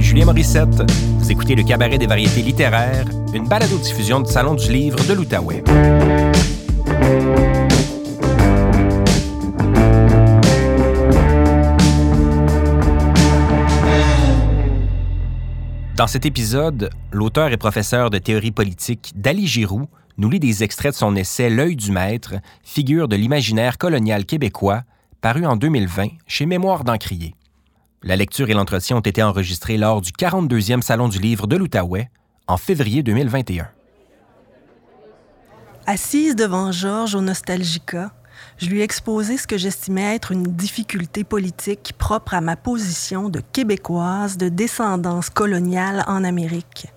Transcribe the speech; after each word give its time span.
Julien 0.00 0.24
Morissette. 0.24 0.82
Vous 1.18 1.30
écoutez 1.30 1.54
le 1.54 1.62
Cabaret 1.62 1.98
des 1.98 2.06
variétés 2.06 2.42
littéraires, 2.42 3.06
une 3.32 3.46
balado-diffusion 3.46 4.20
du 4.20 4.30
Salon 4.30 4.54
du 4.54 4.70
livre 4.70 4.98
de 5.06 5.12
l'Outaouais. 5.12 5.62
Dans 15.96 16.06
cet 16.06 16.26
épisode, 16.26 16.90
l'auteur 17.12 17.52
et 17.52 17.56
professeur 17.56 18.10
de 18.10 18.18
théorie 18.18 18.50
politique 18.50 19.12
Dali 19.16 19.46
Giroux 19.46 19.88
nous 20.18 20.30
lit 20.30 20.40
des 20.40 20.64
extraits 20.64 20.92
de 20.92 20.96
son 20.96 21.14
essai 21.16 21.50
L'œil 21.50 21.76
du 21.76 21.92
maître, 21.92 22.34
figure 22.62 23.08
de 23.08 23.16
l'imaginaire 23.16 23.78
colonial 23.78 24.24
québécois, 24.24 24.82
paru 25.20 25.46
en 25.46 25.56
2020 25.56 26.08
chez 26.26 26.46
Mémoire 26.46 26.84
d'Encrier. 26.84 27.34
La 28.06 28.16
lecture 28.16 28.50
et 28.50 28.52
l'entretien 28.52 28.98
ont 28.98 29.00
été 29.00 29.22
enregistrés 29.22 29.78
lors 29.78 30.02
du 30.02 30.10
42e 30.10 30.82
Salon 30.82 31.08
du 31.08 31.18
livre 31.18 31.46
de 31.46 31.56
l'Outaouais 31.56 32.10
en 32.46 32.58
février 32.58 33.02
2021. 33.02 33.66
Assise 35.86 36.36
devant 36.36 36.70
Georges 36.70 37.14
au 37.14 37.22
Nostalgica, 37.22 38.12
je 38.58 38.68
lui 38.68 38.80
ai 38.80 38.82
exposé 38.82 39.38
ce 39.38 39.46
que 39.46 39.56
j'estimais 39.56 40.14
être 40.14 40.32
une 40.32 40.42
difficulté 40.42 41.24
politique 41.24 41.94
propre 41.96 42.34
à 42.34 42.42
ma 42.42 42.56
position 42.56 43.30
de 43.30 43.40
québécoise 43.40 44.36
de 44.36 44.50
descendance 44.50 45.30
coloniale 45.30 46.04
en 46.06 46.24
Amérique. 46.24 46.88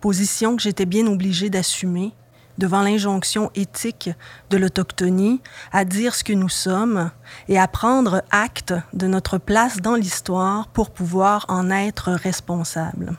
Position 0.00 0.54
que 0.54 0.62
j'étais 0.62 0.86
bien 0.86 1.08
obligée 1.08 1.50
d'assumer 1.50 2.12
devant 2.60 2.82
l'injonction 2.82 3.50
éthique 3.56 4.10
de 4.50 4.56
l'autochtonie 4.56 5.40
à 5.72 5.84
dire 5.84 6.14
ce 6.14 6.22
que 6.22 6.32
nous 6.32 6.48
sommes 6.48 7.10
et 7.48 7.58
à 7.58 7.66
prendre 7.66 8.22
acte 8.30 8.74
de 8.92 9.08
notre 9.08 9.38
place 9.38 9.78
dans 9.78 9.96
l'histoire 9.96 10.68
pour 10.68 10.90
pouvoir 10.90 11.46
en 11.48 11.70
être 11.70 12.12
responsable. 12.12 13.16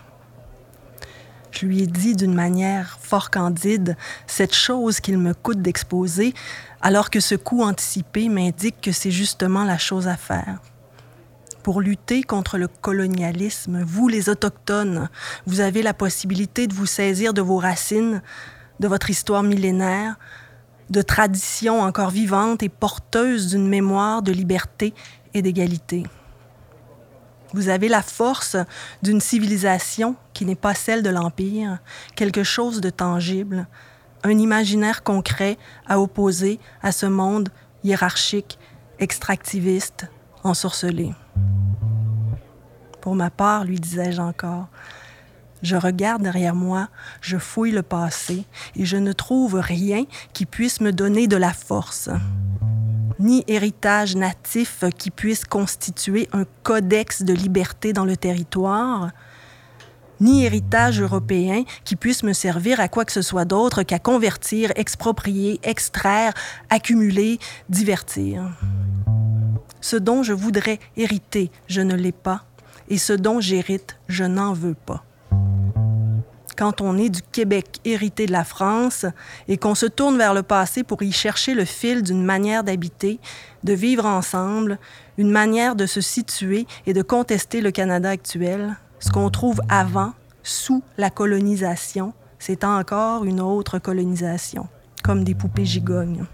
Je 1.50 1.66
lui 1.66 1.82
ai 1.82 1.88
dit 1.88 2.16
d'une 2.16 2.34
manière 2.34 2.98
fort 3.02 3.30
candide 3.30 3.98
cette 4.26 4.56
chose 4.56 5.02
qu'il 5.02 5.18
me 5.18 5.34
coûte 5.34 5.62
d'exposer, 5.62 6.34
alors 6.82 7.10
que 7.10 7.20
ce 7.20 7.36
coup 7.36 7.64
anticipé 7.64 8.30
m'indique 8.30 8.80
que 8.80 8.94
c'est 8.94 9.12
justement 9.12 9.66
la 9.66 9.78
chose 9.78 10.08
à 10.08 10.16
faire. 10.16 10.60
Pour 11.64 11.82
lutter 11.82 12.24
contre 12.24 12.58
le 12.58 12.68
colonialisme, 12.68 13.84
vous, 13.84 14.08
les 14.08 14.30
Autochtones, 14.30 15.10
vous 15.46 15.60
avez 15.60 15.84
la 15.84 15.94
possibilité 15.94 16.68
de 16.68 16.74
vous 16.74 16.88
saisir 16.88 17.34
de 17.34 17.42
vos 17.42 17.58
racines, 17.58 18.22
de 18.82 18.88
votre 18.88 19.12
histoire 19.12 19.44
millénaire, 19.44 20.16
de 20.90 21.04
traditions 21.04 21.82
encore 21.82 22.10
vivantes 22.10 22.64
et 22.64 22.70
porteuses 22.70 23.50
d'une 23.52 23.68
mémoire 23.68 24.24
de 24.24 24.32
liberté 24.32 24.96
et 25.36 25.44
d'égalité. 25.44 26.04
Vous 27.54 27.70
avez 27.70 27.90
la 27.90 28.02
force 28.02 28.58
d'une 29.04 29.22
civilisation 29.22 30.16
qui 30.34 30.46
n'est 30.46 30.56
pas 30.56 30.74
celle 30.74 31.04
de 31.04 31.12
l'Empire, 31.12 31.78
quelque 32.16 32.44
chose 32.44 32.82
de 32.82 32.90
tangible, 32.90 33.68
un 34.24 34.38
imaginaire 34.40 35.04
concret 35.04 35.60
à 35.88 36.00
opposer 36.00 36.60
à 36.82 36.92
ce 36.92 37.06
monde 37.06 37.50
hiérarchique, 37.84 38.58
extractiviste, 38.98 40.08
ensorcelé. 40.44 41.14
Pour 43.00 43.14
ma 43.14 43.30
part, 43.30 43.64
lui 43.64 43.80
disais-je 43.80 44.22
encore, 44.22 44.70
je 45.62 45.76
regarde 45.76 46.24
derrière 46.24 46.56
moi, 46.56 46.90
je 47.22 47.38
fouille 47.38 47.72
le 47.72 47.84
passé 47.84 48.46
et 48.76 48.86
je 48.86 48.98
ne 48.98 49.14
trouve 49.14 49.56
rien 49.56 50.06
qui 50.34 50.46
puisse 50.46 50.82
me 50.82 50.92
donner 50.92 51.28
de 51.28 51.38
la 51.38 51.54
force 51.54 52.10
ni 53.22 53.44
héritage 53.48 54.16
natif 54.16 54.84
qui 54.98 55.12
puisse 55.12 55.46
constituer 55.46 56.28
un 56.34 56.46
codex 56.64 57.22
de 57.22 57.34
liberté 57.34 57.94
dans 57.94 58.06
le 58.06 58.18
territoire, 58.18 59.12
ni 60.20 60.44
héritage 60.44 61.00
européen 61.02 61.64
qui 61.84 61.96
puisse 61.96 62.24
me 62.24 62.34
servir 62.34 62.80
à 62.80 62.88
quoi 62.88 63.06
que 63.06 63.12
ce 63.12 63.22
soit 63.22 63.46
d'autre 63.46 63.84
qu'à 63.84 64.00
convertir, 64.00 64.72
exproprier, 64.76 65.60
extraire, 65.64 66.34
accumuler, 66.70 67.40
divertir. 67.70 68.44
Ce 69.82 69.96
dont 69.96 70.24
je 70.24 70.34
voudrais 70.34 70.80
hériter, 70.98 71.52
je 71.68 71.82
ne 71.82 71.96
l'ai 71.96 72.12
pas, 72.12 72.46
et 72.90 72.98
ce 72.98 73.14
dont 73.14 73.40
j'hérite, 73.40 73.98
je 74.08 74.24
n'en 74.24 74.54
veux 74.54 74.76
pas 74.76 75.04
quand 76.56 76.82
on 76.82 76.98
est 76.98 77.10
du 77.10 77.22
Québec 77.22 77.80
hérité 77.86 78.26
de 78.26 78.32
la 78.32 78.44
France 78.44 79.06
et 79.48 79.58
qu'on 79.58 79.76
se 79.76 79.86
tourne 79.86 80.18
vers 80.18 80.34
le 80.34 80.44
passé 80.44 80.84
pour 80.84 81.02
y 81.04 81.12
chercher 81.12 81.54
le 81.54 81.66
fil 81.66 82.04
d'une 82.04 82.24
manière 82.24 82.64
d'habiter, 82.64 83.20
de 83.64 83.74
vivre 83.74 84.06
ensemble, 84.06 84.80
une 85.18 85.32
manière 85.32 85.76
de 85.76 85.86
se 85.86 86.02
situer 86.02 86.68
et 86.86 86.94
de 86.94 87.02
contester 87.02 87.62
le 87.62 87.72
Canada 87.72 88.10
actuel, 88.10 88.76
ce 89.00 89.12
qu'on 89.12 89.30
trouve 89.30 89.62
avant, 89.70 90.14
sous 90.44 90.84
la 90.98 91.10
colonisation, 91.10 92.14
c'est 92.40 92.64
encore 92.64 93.26
une 93.26 93.40
autre 93.40 93.78
colonisation, 93.78 94.68
comme 95.04 95.24
des 95.24 95.36
poupées 95.36 95.66
gigognes. 95.66 96.26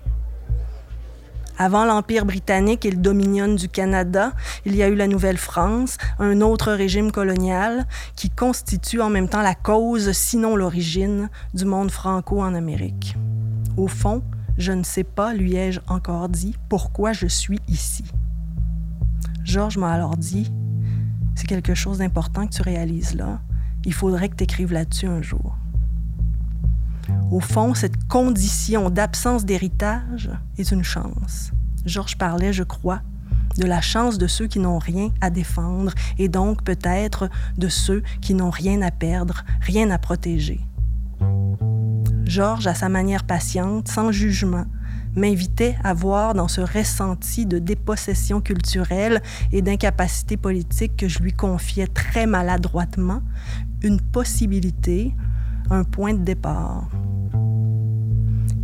Avant 1.59 1.85
l'Empire 1.85 2.25
britannique 2.25 2.85
et 2.85 2.91
le 2.91 2.97
Dominion 2.97 3.47
du 3.47 3.67
Canada, 3.67 4.33
il 4.65 4.75
y 4.75 4.83
a 4.83 4.89
eu 4.89 4.95
la 4.95 5.07
Nouvelle-France, 5.07 5.97
un 6.19 6.41
autre 6.41 6.71
régime 6.71 7.11
colonial 7.11 7.87
qui 8.15 8.29
constitue 8.29 9.01
en 9.01 9.09
même 9.09 9.27
temps 9.27 9.41
la 9.41 9.55
cause, 9.55 10.11
sinon 10.11 10.55
l'origine, 10.55 11.31
du 11.55 11.65
monde 11.65 11.89
franco 11.89 12.41
en 12.41 12.53
Amérique. 12.53 13.15
Au 13.75 13.87
fond, 13.87 14.21
je 14.59 14.71
ne 14.71 14.83
sais 14.83 15.03
pas, 15.03 15.33
lui 15.33 15.55
ai-je 15.55 15.79
encore 15.87 16.29
dit, 16.29 16.55
pourquoi 16.69 17.11
je 17.11 17.25
suis 17.25 17.59
ici. 17.67 18.05
Georges 19.43 19.77
m'a 19.77 19.91
alors 19.91 20.15
dit, 20.15 20.51
c'est 21.33 21.47
quelque 21.47 21.73
chose 21.73 21.97
d'important 21.97 22.45
que 22.45 22.53
tu 22.53 22.61
réalises 22.61 23.15
là. 23.15 23.41
Il 23.83 23.93
faudrait 23.93 24.29
que 24.29 24.35
tu 24.35 24.43
écrives 24.43 24.73
là-dessus 24.73 25.07
un 25.07 25.23
jour. 25.23 25.56
Au 27.31 27.39
fond, 27.39 27.73
cette 27.73 28.07
condition 28.07 28.89
d'absence 28.89 29.45
d'héritage 29.45 30.29
est 30.57 30.71
une 30.71 30.83
chance. 30.83 31.51
Georges 31.85 32.17
parlait, 32.17 32.53
je 32.53 32.63
crois, 32.63 33.01
de 33.57 33.65
la 33.65 33.81
chance 33.81 34.17
de 34.17 34.27
ceux 34.27 34.47
qui 34.47 34.59
n'ont 34.59 34.79
rien 34.79 35.09
à 35.21 35.29
défendre 35.29 35.93
et 36.17 36.27
donc 36.27 36.63
peut-être 36.63 37.29
de 37.57 37.69
ceux 37.69 38.03
qui 38.21 38.33
n'ont 38.33 38.49
rien 38.49 38.81
à 38.81 38.91
perdre, 38.91 39.43
rien 39.61 39.89
à 39.89 39.97
protéger. 39.97 40.59
Georges, 42.25 42.67
à 42.67 42.73
sa 42.73 42.89
manière 42.89 43.23
patiente, 43.23 43.87
sans 43.87 44.11
jugement, 44.11 44.65
m'invitait 45.15 45.75
à 45.83 45.93
voir 45.93 46.33
dans 46.33 46.47
ce 46.47 46.61
ressenti 46.61 47.45
de 47.45 47.57
dépossession 47.57 48.41
culturelle 48.41 49.21
et 49.51 49.61
d'incapacité 49.61 50.37
politique 50.37 50.95
que 50.97 51.07
je 51.07 51.19
lui 51.19 51.33
confiais 51.33 51.87
très 51.87 52.27
maladroitement 52.27 53.21
une 53.81 54.01
possibilité, 54.01 55.13
un 55.69 55.83
point 55.83 56.13
de 56.13 56.23
départ. 56.23 56.87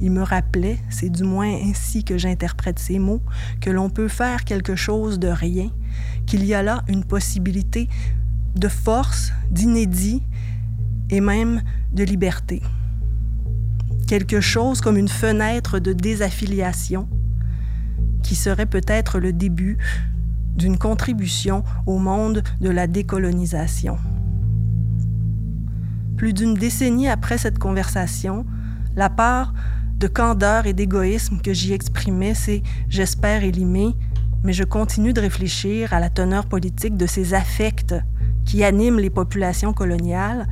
Il 0.02 0.12
me 0.12 0.22
rappelait, 0.22 0.80
c'est 0.90 1.10
du 1.10 1.24
moins 1.24 1.50
ainsi 1.64 2.04
que 2.04 2.18
j'interprète 2.18 2.78
ces 2.78 3.00
mots, 3.00 3.22
que 3.62 3.70
l'on 3.70 3.90
peut 3.90 4.10
faire 4.10 4.44
quelque 4.44 4.76
chose 4.76 5.18
de 5.18 5.30
rien, 5.30 5.70
qu'il 6.26 6.44
y 6.46 6.54
a 6.54 6.62
là 6.62 6.84
une 6.88 7.06
possibilité 7.06 7.88
de 8.56 8.68
force, 8.68 9.32
d'inédit 9.50 10.22
et 11.10 11.22
même 11.22 11.62
de 11.94 12.04
liberté. 12.04 12.62
Quelque 14.08 14.42
chose 14.42 14.82
comme 14.82 14.98
une 14.98 15.08
fenêtre 15.08 15.80
de 15.80 15.94
désaffiliation 15.94 17.08
qui 18.22 18.36
serait 18.36 18.66
peut-être 18.66 19.20
le 19.20 19.32
début 19.32 19.78
d'une 20.56 20.78
contribution 20.78 21.64
au 21.86 21.98
monde 21.98 22.44
de 22.62 22.70
la 22.70 22.88
décolonisation. 22.88 23.98
Plus 26.24 26.32
d'une 26.32 26.54
décennie 26.54 27.10
après 27.10 27.38
cette 27.38 27.60
conversation, 27.60 28.46
la 28.96 29.10
part 29.10 29.54
de 29.98 30.08
candeur 30.08 30.66
et 30.66 30.72
d'égoïsme 30.72 31.42
que 31.42 31.52
j'y 31.52 31.74
exprimais, 31.74 32.34
c'est 32.34 32.64
j'espère 32.88 33.44
éliminer, 33.44 33.94
mais 34.42 34.54
je 34.54 34.64
continue 34.64 35.12
de 35.12 35.20
réfléchir 35.20 35.92
à 35.92 36.00
la 36.00 36.10
teneur 36.10 36.46
politique 36.46 36.96
de 36.96 37.08
ces 37.08 37.34
affects 37.34 37.96
qui 38.46 38.64
animent 38.64 39.00
les 39.00 39.10
populations 39.10 39.74
coloniales 39.74 40.48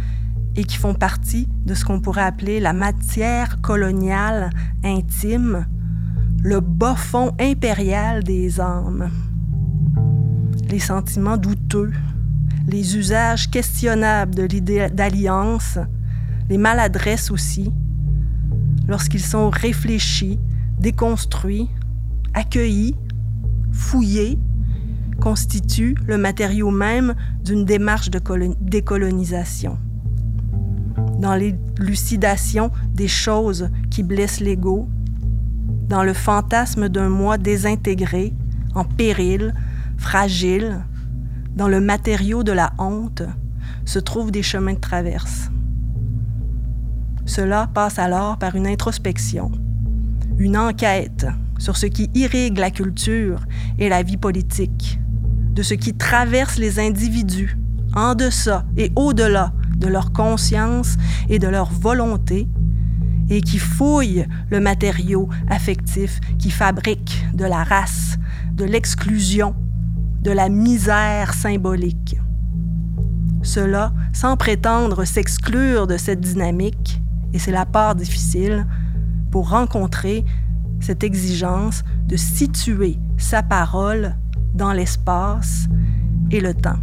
et 0.58 0.66
qui 0.66 0.76
font 0.76 0.94
partie 0.94 1.48
de 1.66 1.74
ce 1.74 1.86
qu'on 1.86 2.02
pourrait 2.02 2.24
appeler 2.24 2.60
la 2.60 2.74
matière 2.74 3.62
coloniale 3.62 4.50
intime, 4.84 5.66
le 6.44 6.60
bas 6.60 6.98
fond 6.98 7.32
impérial 7.40 8.26
des 8.26 8.60
âmes. 8.60 9.10
Les 10.70 10.80
sentiments 10.80 11.38
douteux, 11.38 11.94
les 12.72 12.96
usages 12.96 13.52
questionnables 13.52 14.34
de 14.34 14.44
l'idée 14.44 14.88
d'alliance, 14.90 15.78
les 16.50 16.58
maladresses 16.58 17.30
aussi, 17.30 17.70
lorsqu'ils 18.88 19.24
sont 19.24 19.50
réfléchis, 19.50 20.40
déconstruits, 20.80 21.70
accueillis, 22.34 22.96
fouillés, 23.74 24.40
constituent 25.20 25.96
le 26.08 26.18
matériau 26.18 26.72
même 26.72 27.14
d'une 27.44 27.66
démarche 27.66 28.10
de 28.10 28.22
décolonisation. 28.62 29.78
Dans 31.20 31.36
l'élucidation 31.36 32.72
des 32.94 33.10
choses 33.10 33.70
qui 33.92 34.02
blessent 34.02 34.40
l'ego, 34.40 34.88
dans 35.90 36.04
le 36.04 36.14
fantasme 36.14 36.88
d'un 36.88 37.10
moi 37.10 37.38
désintégré, 37.38 38.34
en 38.74 38.86
péril, 38.86 39.54
fragile, 39.98 40.86
dans 41.56 41.68
le 41.68 41.82
matériau 41.82 42.44
de 42.44 42.52
la 42.52 42.74
honte, 42.78 43.24
se 43.86 44.00
trouvent 44.00 44.32
des 44.32 44.44
chemins 44.44 44.74
de 44.74 44.80
traverse. 44.80 45.50
Cela 47.26 47.68
passe 47.74 48.00
alors 48.00 48.38
par 48.38 48.56
une 48.56 48.68
introspection, 48.68 49.52
une 50.38 50.58
enquête 50.58 51.28
sur 51.58 51.78
ce 51.78 51.86
qui 51.86 52.10
irrigue 52.16 52.58
la 52.58 52.72
culture 52.72 53.42
et 53.78 53.90
la 53.90 54.04
vie 54.04 54.18
politique, 54.18 55.00
de 55.54 55.62
ce 55.62 55.74
qui 55.74 55.94
traverse 55.94 56.58
les 56.58 56.80
individus 56.80 57.58
en 57.96 58.16
deçà 58.16 58.66
et 58.78 58.92
au-delà 58.96 59.54
de 59.78 59.88
leur 59.88 60.12
conscience 60.14 60.98
et 61.30 61.40
de 61.40 61.48
leur 61.48 61.72
volonté, 61.72 62.48
et 63.30 63.42
qui 63.42 63.60
fouille 63.60 64.26
le 64.50 64.60
matériau 64.60 65.30
affectif 65.50 66.20
qui 66.38 66.52
fabrique 66.52 67.26
de 67.34 67.46
la 67.46 67.64
race, 67.64 68.18
de 68.54 68.66
l'exclusion, 68.66 69.56
de 70.22 70.32
la 70.32 70.50
misère 70.50 71.34
symbolique. 71.34 72.18
Cela 73.44 73.92
sans 74.14 74.38
prétendre 74.38 75.04
s'exclure 75.04 75.88
de 75.88 75.98
cette 75.98 76.22
dynamique, 76.22 77.02
et 77.34 77.40
c'est 77.40 77.52
la 77.52 77.66
part 77.66 77.96
difficile, 77.96 78.68
pour 79.32 79.50
rencontrer 79.50 80.26
cette 80.80 81.04
exigence 81.04 81.84
de 82.08 82.18
situer 82.18 82.98
sa 83.18 83.42
parole 83.42 84.16
dans 84.54 84.74
l'espace 84.74 85.68
et 86.30 86.40
le 86.40 86.54
temps. 86.54 86.80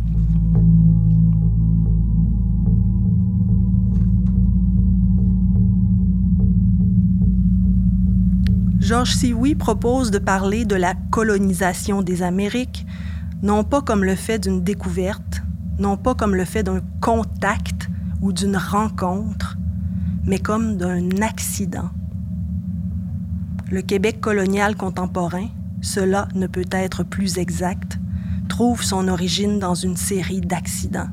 Georges 8.81 9.17
Sioui 9.17 9.55
propose 9.55 10.11
de 10.11 10.19
parler 10.19 10.65
de 10.65 10.75
la 10.75 10.95
colonisation 11.11 12.01
des 12.01 12.23
Amériques, 12.23 12.87
non 13.43 13.65
pas 13.65 13.83
comme 13.83 14.05
le 14.05 14.15
fait 14.15 14.39
d'une 14.39 14.63
découverte, 14.63 15.43
non 15.79 15.97
pas 15.97 16.15
comme 16.15 16.35
le 16.35 16.45
fait 16.45 16.63
d'un 16.63 16.81
contact 17.01 17.89
ou 18.21 18.33
d'une 18.33 18.57
rencontre, 18.57 19.57
mais 20.25 20.39
comme 20.39 20.77
d'un 20.77 21.23
accident. 21.23 21.91
Le 23.71 23.83
Québec 23.83 24.21
colonial 24.21 24.77
contemporain, 24.77 25.49
cela 25.83 26.27
ne 26.35 26.47
peut 26.47 26.67
être 26.73 27.05
plus 27.05 27.39
exact, 27.39 27.99
trouve 28.49 28.83
son 28.83 29.09
origine 29.09 29.59
dans 29.59 29.75
une 29.75 29.97
série 29.97 30.41
d'accidents. 30.41 31.09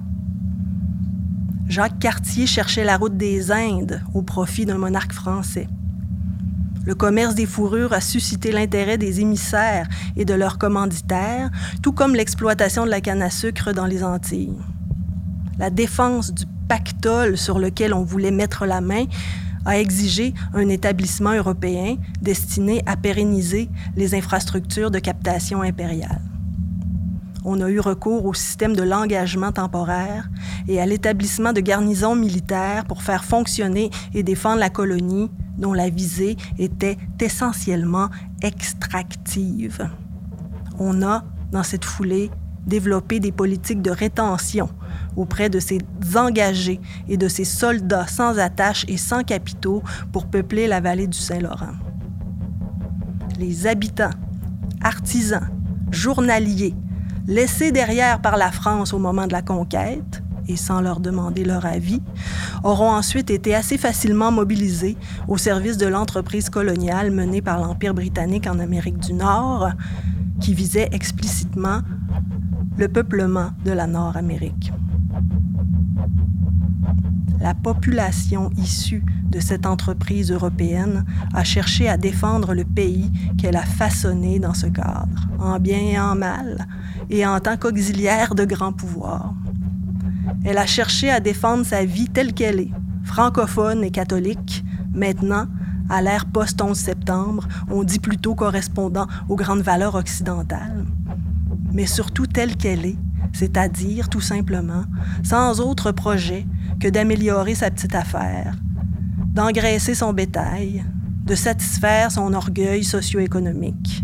Jacques 1.68 2.00
Cartier 2.00 2.48
cherchait 2.48 2.84
la 2.84 2.98
route 2.98 3.18
des 3.18 3.52
Indes 3.52 4.02
au 4.14 4.22
profit 4.22 4.66
d'un 4.66 4.78
monarque 4.78 5.14
français. 5.14 5.68
Le 6.86 6.94
commerce 6.94 7.34
des 7.34 7.48
fourrures 7.48 7.94
a 7.94 8.02
suscité 8.02 8.52
l'intérêt 8.52 9.00
des 9.00 9.20
émissaires 9.20 9.88
et 10.16 10.24
de 10.24 10.36
leurs 10.36 10.60
commanditaires, 10.60 11.50
tout 11.82 11.92
comme 11.92 12.14
l'exploitation 12.14 12.86
de 12.86 12.92
la 12.92 13.02
canne 13.02 13.24
à 13.24 13.32
sucre 13.32 13.74
dans 13.74 13.88
les 13.88 14.04
Antilles. 14.04 14.54
La 15.58 15.72
défense 15.72 16.32
du 16.32 16.46
pactole 16.68 17.38
sur 17.38 17.58
lequel 17.58 17.94
on 17.94 18.04
voulait 18.04 18.32
mettre 18.32 18.68
la 18.68 18.82
main 18.82 19.06
a 19.66 19.80
exigé 19.80 20.36
un 20.54 20.70
établissement 20.70 21.34
européen 21.34 21.96
destiné 22.22 22.84
à 22.86 22.96
pérenniser 22.96 23.68
les 23.96 24.14
infrastructures 24.14 24.92
de 24.92 25.00
captation 25.00 25.64
impériale. 25.64 26.22
On 27.44 27.62
a 27.62 27.70
eu 27.70 27.80
recours 27.80 28.26
au 28.26 28.34
système 28.34 28.76
de 28.76 28.84
l'engagement 28.84 29.52
temporaire 29.52 30.30
et 30.68 30.80
à 30.80 30.86
l'établissement 30.86 31.54
de 31.54 31.62
garnisons 31.62 32.16
militaires 32.16 32.86
pour 32.86 33.02
faire 33.02 33.24
fonctionner 33.24 33.90
et 34.14 34.22
défendre 34.24 34.60
la 34.60 34.70
colonie 34.70 35.32
dont 35.58 35.74
la 35.74 35.90
visée 35.90 36.38
était 36.58 36.98
essentiellement 37.20 38.10
extractive. 38.42 39.90
On 40.80 41.02
a, 41.02 41.24
dans 41.52 41.64
cette 41.64 41.86
foulée, 41.86 42.32
développé 42.66 43.20
des 43.20 43.32
politiques 43.32 43.82
de 43.82 43.92
rétention 43.92 44.70
auprès 45.16 45.50
de 45.50 45.60
ces 45.60 45.80
engagés 46.16 46.80
et 47.08 47.18
de 47.18 47.28
ces 47.28 47.46
soldats 47.46 48.08
sans 48.08 48.38
attache 48.40 48.86
et 48.88 48.98
sans 48.98 49.24
capitaux 49.24 49.84
pour 50.12 50.28
peupler 50.28 50.68
la 50.68 50.82
vallée 50.82 51.08
du 51.08 51.18
Saint-Laurent. 51.18 51.76
Les 53.40 53.68
habitants, 53.68 54.12
artisans, 54.82 55.50
journaliers, 55.92 56.74
laissés 57.28 57.72
derrière 57.72 58.22
par 58.22 58.38
la 58.38 58.52
France 58.52 58.94
au 58.94 59.00
moment 59.00 59.28
de 59.28 59.34
la 59.34 59.42
conquête, 59.42 60.24
et 60.48 60.56
sans 60.56 60.82
leur 60.82 61.00
demander 61.00 61.44
leur 61.44 61.66
avis, 61.66 62.02
auront 62.64 62.90
ensuite 62.90 63.30
été 63.30 63.56
assez 63.56 63.78
facilement 63.78 64.32
mobilisés 64.32 64.98
au 65.28 65.38
service 65.38 65.78
de 65.78 65.88
l'entreprise 65.88 66.50
coloniale 66.50 67.12
menée 67.12 67.42
par 67.42 67.60
l'Empire 67.60 67.94
britannique 67.94 68.48
en 68.48 68.60
Amérique 68.60 69.00
du 69.00 69.14
Nord, 69.14 69.70
qui 70.40 70.54
visait 70.54 70.90
explicitement 70.92 71.82
le 72.78 72.88
peuplement 72.88 73.52
de 73.64 73.72
la 73.72 73.88
Nord-Amérique. 73.88 74.72
La 77.40 77.54
population 77.54 78.50
issue 78.58 79.04
de 79.30 79.40
cette 79.40 79.66
entreprise 79.66 80.32
européenne 80.32 81.06
a 81.34 81.44
cherché 81.44 81.88
à 81.88 81.98
défendre 81.98 82.54
le 82.54 82.64
pays 82.64 83.12
qu'elle 83.38 83.56
a 83.56 83.66
façonné 83.66 84.40
dans 84.40 84.54
ce 84.54 84.68
cadre, 84.68 85.28
en 85.40 85.60
bien 85.60 85.78
et 85.78 86.00
en 86.00 86.16
mal, 86.16 86.68
et 87.10 87.26
en 87.26 87.40
tant 87.40 87.58
qu'auxiliaire 87.58 88.34
de 88.34 88.46
grands 88.46 88.74
pouvoirs. 88.74 89.34
Elle 90.44 90.58
a 90.58 90.66
cherché 90.66 91.10
à 91.10 91.20
défendre 91.20 91.66
sa 91.66 91.86
vie 91.86 92.10
telle 92.10 92.34
qu'elle 92.34 92.60
est, 92.60 92.72
francophone 93.04 93.84
et 93.84 93.92
catholique. 93.92 94.64
Maintenant, 94.94 95.48
à 95.90 96.02
l'ère 96.02 96.26
post-11 96.26 96.76
septembre, 96.76 97.48
on 97.70 97.84
dit 97.84 98.00
plutôt 98.00 98.36
correspondant 98.36 99.08
aux 99.30 99.36
grandes 99.36 99.62
valeurs 99.62 99.96
occidentales. 99.96 100.86
Mais 101.74 101.86
surtout 101.86 102.28
telle 102.28 102.56
qu'elle 102.56 102.86
est, 102.86 102.98
c'est-à-dire, 103.34 104.10
tout 104.10 104.22
simplement, 104.22 104.86
sans 105.24 105.60
autre 105.60 105.92
projet 105.92 106.46
que 106.80 106.88
d'améliorer 106.88 107.56
sa 107.56 107.70
petite 107.70 107.96
affaire, 107.96 108.56
d'engraisser 109.34 109.94
son 109.94 110.14
bétail, 110.14 110.86
de 111.26 111.36
satisfaire 111.36 112.12
son 112.12 112.34
orgueil 112.34 112.84
socio-économique, 112.84 114.04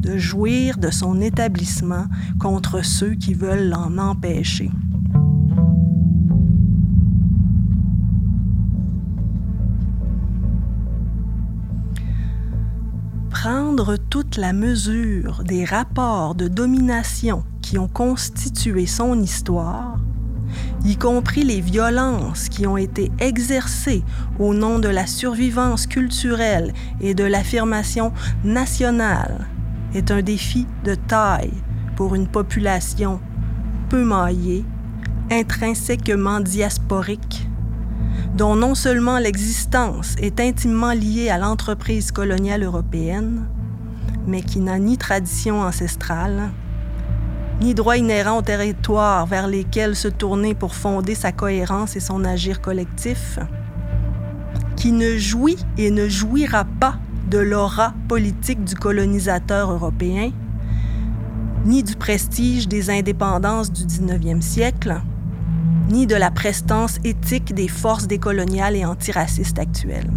de 0.00 0.16
jouir 0.16 0.78
de 0.78 0.90
son 0.90 1.20
établissement 1.20 2.06
contre 2.40 2.84
ceux 2.84 3.14
qui 3.14 3.34
veulent 3.34 3.68
l'en 3.68 3.96
empêcher. 3.98 4.70
Prendre 13.48 13.96
toute 13.96 14.36
la 14.36 14.52
mesure 14.52 15.42
des 15.42 15.64
rapports 15.64 16.34
de 16.34 16.48
domination 16.48 17.44
qui 17.62 17.78
ont 17.78 17.88
constitué 17.88 18.84
son 18.84 19.18
histoire, 19.22 19.96
y 20.84 20.96
compris 20.96 21.44
les 21.44 21.62
violences 21.62 22.50
qui 22.50 22.66
ont 22.66 22.76
été 22.76 23.10
exercées 23.20 24.04
au 24.38 24.52
nom 24.52 24.78
de 24.78 24.88
la 24.88 25.06
survivance 25.06 25.86
culturelle 25.86 26.74
et 27.00 27.14
de 27.14 27.24
l'affirmation 27.24 28.12
nationale, 28.44 29.48
est 29.94 30.10
un 30.10 30.20
défi 30.20 30.66
de 30.84 30.94
taille 30.94 31.54
pour 31.96 32.14
une 32.14 32.28
population 32.28 33.18
peu 33.88 34.04
maillée, 34.04 34.66
intrinsèquement 35.30 36.40
diasporique 36.40 37.47
dont 38.38 38.54
non 38.54 38.76
seulement 38.76 39.18
l'existence 39.18 40.14
est 40.20 40.38
intimement 40.38 40.92
liée 40.92 41.28
à 41.28 41.38
l'entreprise 41.38 42.12
coloniale 42.12 42.62
européenne, 42.62 43.48
mais 44.28 44.42
qui 44.42 44.60
n'a 44.60 44.78
ni 44.78 44.96
tradition 44.96 45.60
ancestrale, 45.60 46.50
ni 47.60 47.74
droit 47.74 47.96
inhérent 47.96 48.38
aux 48.38 48.42
territoires 48.42 49.26
vers 49.26 49.48
lesquels 49.48 49.96
se 49.96 50.06
tourner 50.06 50.54
pour 50.54 50.76
fonder 50.76 51.16
sa 51.16 51.32
cohérence 51.32 51.96
et 51.96 52.00
son 52.00 52.24
agir 52.24 52.60
collectif, 52.60 53.40
qui 54.76 54.92
ne 54.92 55.16
jouit 55.16 55.58
et 55.76 55.90
ne 55.90 56.08
jouira 56.08 56.64
pas 56.64 56.94
de 57.28 57.38
l'aura 57.38 57.92
politique 58.06 58.62
du 58.62 58.76
colonisateur 58.76 59.72
européen, 59.72 60.30
ni 61.64 61.82
du 61.82 61.96
prestige 61.96 62.68
des 62.68 62.88
indépendances 62.88 63.72
du 63.72 63.82
19e 63.82 64.42
siècle, 64.42 65.00
ni 65.88 66.06
de 66.06 66.14
la 66.14 66.30
prestance 66.30 66.98
éthique 67.04 67.54
des 67.54 67.68
forces 67.68 68.06
décoloniales 68.06 68.76
et 68.76 68.84
antiracistes 68.84 69.58
actuelles. 69.58 70.10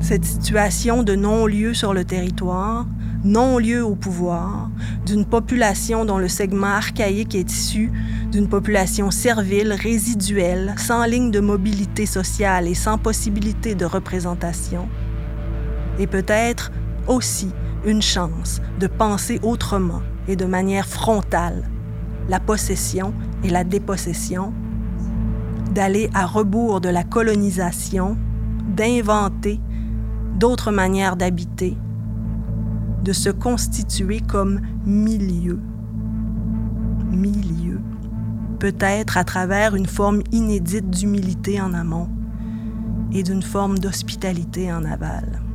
Cette 0.00 0.24
situation 0.24 1.02
de 1.02 1.14
non-lieu 1.14 1.74
sur 1.74 1.94
le 1.94 2.04
territoire, 2.04 2.86
non-lieu 3.24 3.84
au 3.84 3.96
pouvoir, 3.96 4.70
d'une 5.04 5.24
population 5.24 6.04
dont 6.04 6.18
le 6.18 6.28
segment 6.28 6.68
archaïque 6.68 7.34
est 7.34 7.50
issu 7.50 7.90
d'une 8.30 8.48
population 8.48 9.10
servile, 9.10 9.72
résiduelle, 9.72 10.74
sans 10.76 11.04
ligne 11.06 11.30
de 11.30 11.40
mobilité 11.40 12.06
sociale 12.06 12.68
et 12.68 12.74
sans 12.74 12.98
possibilité 12.98 13.74
de 13.74 13.84
représentation, 13.84 14.88
est 15.98 16.06
peut-être 16.06 16.70
aussi 17.08 17.50
une 17.84 18.02
chance 18.02 18.60
de 18.78 18.86
penser 18.86 19.40
autrement 19.42 20.02
et 20.28 20.36
de 20.36 20.44
manière 20.44 20.86
frontale 20.86 21.64
la 22.28 22.40
possession 22.40 23.14
et 23.44 23.50
la 23.50 23.64
dépossession, 23.64 24.52
d'aller 25.72 26.10
à 26.14 26.26
rebours 26.26 26.80
de 26.80 26.88
la 26.88 27.04
colonisation, 27.04 28.16
d'inventer 28.74 29.60
d'autres 30.38 30.72
manières 30.72 31.16
d'habiter, 31.16 31.76
de 33.04 33.12
se 33.12 33.30
constituer 33.30 34.20
comme 34.20 34.60
milieu. 34.84 35.60
Milieu. 37.10 37.80
peut-être 38.58 39.16
à 39.16 39.24
travers 39.24 39.74
une 39.74 39.86
forme 39.86 40.22
inédite 40.32 40.90
d'humilité 40.90 41.60
en 41.60 41.72
amont 41.72 42.08
et 43.12 43.22
d'une 43.22 43.42
forme 43.42 43.78
d'hospitalité 43.78 44.72
en 44.72 44.84
aval. 44.84 45.45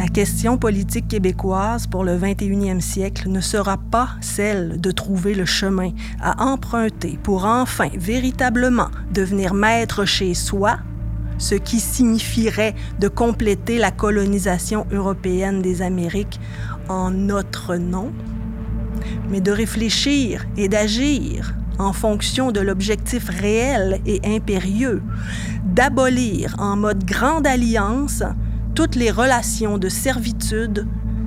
La 0.00 0.08
question 0.08 0.56
politique 0.56 1.08
québécoise 1.08 1.86
pour 1.86 2.04
le 2.04 2.16
21e 2.16 2.80
siècle 2.80 3.28
ne 3.28 3.42
sera 3.42 3.76
pas 3.76 4.08
celle 4.22 4.80
de 4.80 4.90
trouver 4.92 5.34
le 5.34 5.44
chemin 5.44 5.90
à 6.22 6.42
emprunter 6.42 7.18
pour 7.22 7.44
enfin 7.44 7.90
véritablement 7.94 8.88
devenir 9.12 9.52
maître 9.52 10.06
chez 10.06 10.32
soi, 10.32 10.78
ce 11.36 11.54
qui 11.54 11.80
signifierait 11.80 12.74
de 12.98 13.08
compléter 13.08 13.76
la 13.76 13.90
colonisation 13.90 14.86
européenne 14.90 15.60
des 15.60 15.82
Amériques 15.82 16.40
en 16.88 17.10
notre 17.10 17.76
nom, 17.76 18.10
mais 19.28 19.42
de 19.42 19.52
réfléchir 19.52 20.46
et 20.56 20.70
d'agir 20.70 21.52
en 21.78 21.92
fonction 21.92 22.52
de 22.52 22.60
l'objectif 22.60 23.28
réel 23.28 24.00
et 24.06 24.22
impérieux, 24.24 25.02
d'abolir 25.66 26.56
en 26.58 26.76
mode 26.76 27.04
grande 27.04 27.46
alliance 27.46 28.22
toutes 28.74 28.94
les 28.94 29.10
relations 29.10 29.78
de 29.78 29.88
servitude 29.88 30.86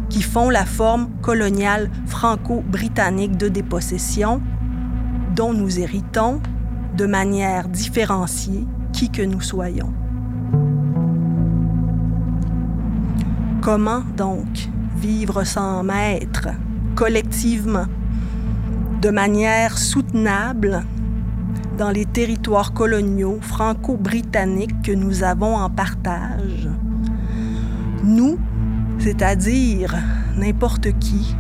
qui 0.09 0.21
font 0.21 0.49
la 0.49 0.65
forme 0.65 1.09
coloniale 1.21 1.89
franco-britannique 2.05 3.37
de 3.37 3.47
dépossession 3.47 4.41
dont 5.35 5.53
nous 5.53 5.79
héritons 5.79 6.41
de 6.95 7.05
manière 7.05 7.67
différenciée 7.67 8.65
qui 8.91 9.09
que 9.09 9.23
nous 9.23 9.41
soyons. 9.41 9.91
Comment 13.61 14.03
donc 14.17 14.69
vivre 14.97 15.43
sans 15.43 15.83
maître, 15.83 16.49
collectivement, 16.95 17.87
de 19.01 19.09
manière 19.09 19.77
soutenable 19.77 20.83
dans 21.77 21.89
les 21.89 22.05
territoires 22.05 22.73
coloniaux 22.73 23.39
franco-britanniques 23.41 24.81
que 24.83 24.91
nous 24.91 25.23
avons 25.23 25.55
en 25.55 25.69
partage? 25.69 26.62
Nous, 28.03 28.37
c'est-à-dire 28.99 29.95
n'importe 30.35 30.91
qui, 30.99 31.37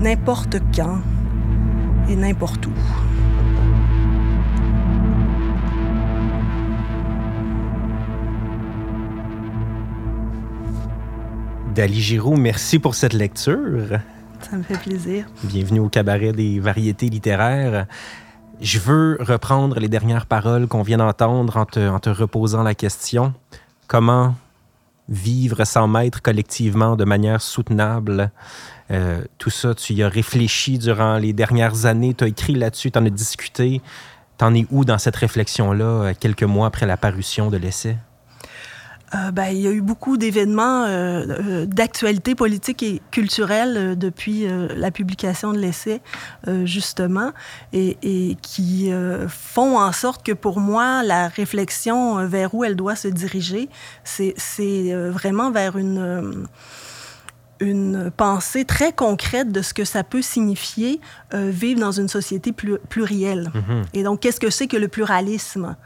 n'importe 0.00 0.56
quand 0.74 0.98
et 2.08 2.16
n'importe 2.16 2.66
où. 2.66 2.72
Dali 11.72 12.00
Giroux, 12.00 12.34
merci 12.34 12.80
pour 12.80 12.96
cette 12.96 13.12
lecture. 13.12 14.00
Ça 14.40 14.56
me 14.56 14.64
fait 14.64 14.76
plaisir. 14.76 15.26
Bienvenue 15.44 15.78
au 15.78 15.88
cabaret 15.88 16.32
des 16.32 16.58
variétés 16.58 17.08
littéraires. 17.08 17.86
Je 18.60 18.80
veux 18.80 19.18
reprendre 19.20 19.78
les 19.78 19.88
dernières 19.88 20.26
paroles 20.26 20.66
qu'on 20.66 20.82
vient 20.82 20.98
d'entendre 20.98 21.56
en 21.56 21.64
te, 21.64 21.88
en 21.88 22.00
te 22.00 22.10
reposant 22.10 22.64
la 22.64 22.74
question. 22.74 23.34
Comment 23.86 24.34
vivre 25.10 25.64
sans 25.64 25.88
maître 25.88 26.22
collectivement 26.22 26.96
de 26.96 27.04
manière 27.04 27.42
soutenable. 27.42 28.30
Euh, 28.90 29.22
tout 29.38 29.50
ça, 29.50 29.74
tu 29.74 29.92
y 29.92 30.02
as 30.02 30.08
réfléchi 30.08 30.78
durant 30.78 31.18
les 31.18 31.32
dernières 31.32 31.86
années, 31.86 32.14
tu 32.14 32.24
as 32.24 32.28
écrit 32.28 32.54
là-dessus, 32.54 32.90
tu 32.90 32.98
en 32.98 33.04
as 33.04 33.10
discuté. 33.10 33.82
T'en 34.38 34.54
es 34.54 34.66
où 34.70 34.84
dans 34.84 34.98
cette 34.98 35.16
réflexion-là, 35.16 35.84
euh, 35.84 36.14
quelques 36.18 36.44
mois 36.44 36.68
après 36.68 36.86
la 36.86 36.96
parution 36.96 37.50
de 37.50 37.56
l'essai? 37.56 37.96
Euh, 39.14 39.30
ben, 39.32 39.46
il 39.46 39.60
y 39.60 39.66
a 39.66 39.72
eu 39.72 39.80
beaucoup 39.80 40.16
d'événements 40.16 40.84
euh, 40.84 41.24
euh, 41.28 41.66
d'actualité 41.66 42.36
politique 42.36 42.82
et 42.82 43.02
culturelle 43.10 43.98
depuis 43.98 44.46
la 44.76 44.90
publication 44.90 45.52
de 45.52 45.58
l'essai, 45.58 46.00
justement, 46.64 47.32
et, 47.72 47.96
et 48.02 48.36
qui 48.42 48.90
font 49.28 49.78
en 49.78 49.92
sorte 49.92 50.24
que 50.24 50.32
pour 50.32 50.60
moi, 50.60 51.02
la 51.02 51.28
réflexion 51.28 52.26
vers 52.26 52.54
où 52.54 52.64
elle 52.64 52.76
doit 52.76 52.96
se 52.96 53.08
diriger, 53.08 53.68
c'est 54.04 54.34
vraiment 55.10 55.50
vers 55.50 55.76
une 55.76 56.46
une 57.62 58.10
pensée 58.16 58.64
très 58.64 58.90
concrète 58.90 59.52
de 59.52 59.60
ce 59.60 59.74
que 59.74 59.84
ça 59.84 60.02
peut 60.02 60.22
signifier 60.22 60.98
vivre 61.32 61.78
dans 61.78 61.92
une 61.92 62.08
société 62.08 62.52
plurielle. 62.52 63.50
Mm-hmm. 63.54 63.84
Et 63.92 64.02
donc, 64.02 64.20
qu'est-ce 64.20 64.40
que 64.40 64.48
c'est 64.48 64.66
que 64.66 64.78
le 64.78 64.88
pluralisme? 64.88 65.76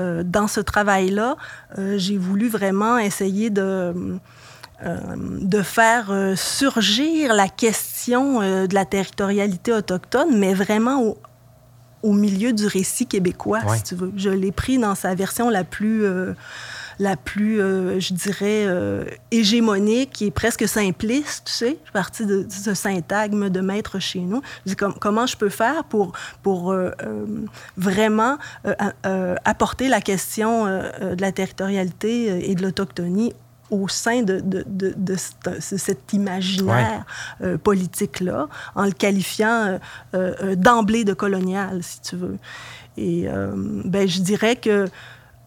Euh, 0.00 0.22
dans 0.24 0.48
ce 0.48 0.60
travail-là, 0.60 1.36
euh, 1.78 1.98
j'ai 1.98 2.16
voulu 2.16 2.48
vraiment 2.48 2.98
essayer 2.98 3.50
de, 3.50 4.18
euh, 4.84 4.96
de 5.16 5.62
faire 5.62 6.12
surgir 6.36 7.34
la 7.34 7.48
question 7.48 8.40
de 8.40 8.74
la 8.74 8.84
territorialité 8.84 9.72
autochtone, 9.72 10.38
mais 10.38 10.54
vraiment 10.54 11.02
au, 11.02 11.18
au 12.02 12.12
milieu 12.12 12.52
du 12.52 12.66
récit 12.66 13.06
québécois, 13.06 13.60
si 13.76 13.82
tu 13.82 13.94
veux. 13.94 14.12
Je 14.16 14.30
l'ai 14.30 14.52
pris 14.52 14.78
dans 14.78 14.94
sa 14.94 15.14
version 15.14 15.50
la 15.50 15.64
plus 15.64 16.04
la 16.98 17.16
plus, 17.16 17.60
euh, 17.60 18.00
je 18.00 18.12
dirais, 18.12 18.64
euh, 18.66 19.04
hégémonique 19.30 20.20
et 20.22 20.30
presque 20.30 20.66
simpliste, 20.66 21.44
tu 21.46 21.52
sais. 21.52 21.66
Je 21.66 21.84
suis 21.84 21.92
partie 21.92 22.26
de, 22.26 22.46
ce 22.48 22.74
syntagme 22.74 23.50
de 23.50 23.60
maître 23.60 23.98
chez 23.98 24.20
nous. 24.20 24.42
Je 24.66 24.74
dis 24.74 24.76
comment 24.76 25.26
je 25.26 25.36
peux 25.36 25.48
faire 25.48 25.84
pour, 25.84 26.12
pour 26.42 26.72
euh, 26.72 26.90
vraiment 27.76 28.38
apporter 29.44 29.88
la 29.88 30.00
question 30.00 30.66
de 30.66 31.20
la 31.20 31.32
territorialité 31.32 32.50
et 32.50 32.54
de 32.54 32.62
l'autochtonie 32.62 33.32
au 33.70 33.86
sein 33.86 34.22
de, 34.22 34.40
de, 34.40 34.64
de, 34.66 34.94
de 34.96 35.16
cet 35.58 36.12
imaginaire 36.12 37.04
politique-là, 37.62 38.48
en 38.74 38.84
le 38.84 38.92
qualifiant 38.92 39.78
d'emblée 40.56 41.04
de 41.04 41.12
colonial, 41.12 41.82
si 41.82 42.00
tu 42.00 42.16
veux. 42.16 42.38
Et 42.96 43.28
ben, 43.84 44.08
je 44.08 44.20
dirais 44.20 44.56
que 44.56 44.86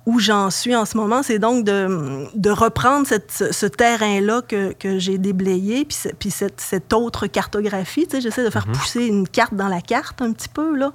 où 0.06 0.20
j'en 0.20 0.50
suis 0.50 0.76
en 0.76 0.86
ce 0.86 0.98
moment, 0.98 1.22
c'est 1.22 1.38
donc 1.38 1.64
de, 1.64 2.26
de 2.34 2.50
reprendre 2.50 3.06
cette, 3.06 3.32
ce, 3.32 3.66
terrain-là 3.68 4.42
que, 4.42 4.74
que 4.74 4.98
j'ai 4.98 5.20
déblayé, 5.20 5.86
puis, 5.86 5.98
puis 6.18 6.32
cette, 6.32 6.60
cette, 6.60 6.92
autre 6.94 7.28
cartographie. 7.28 8.08
Tu 8.08 8.16
sais, 8.16 8.22
j'essaie 8.22 8.44
de 8.44 8.50
faire 8.50 8.68
mhm. 8.68 8.74
pousser 8.74 9.06
une 9.06 9.28
carte 9.28 9.54
dans 9.54 9.68
la 9.68 9.82
carte 9.82 10.22
un 10.22 10.32
petit 10.32 10.50
peu, 10.50 10.76
là, 10.76 10.92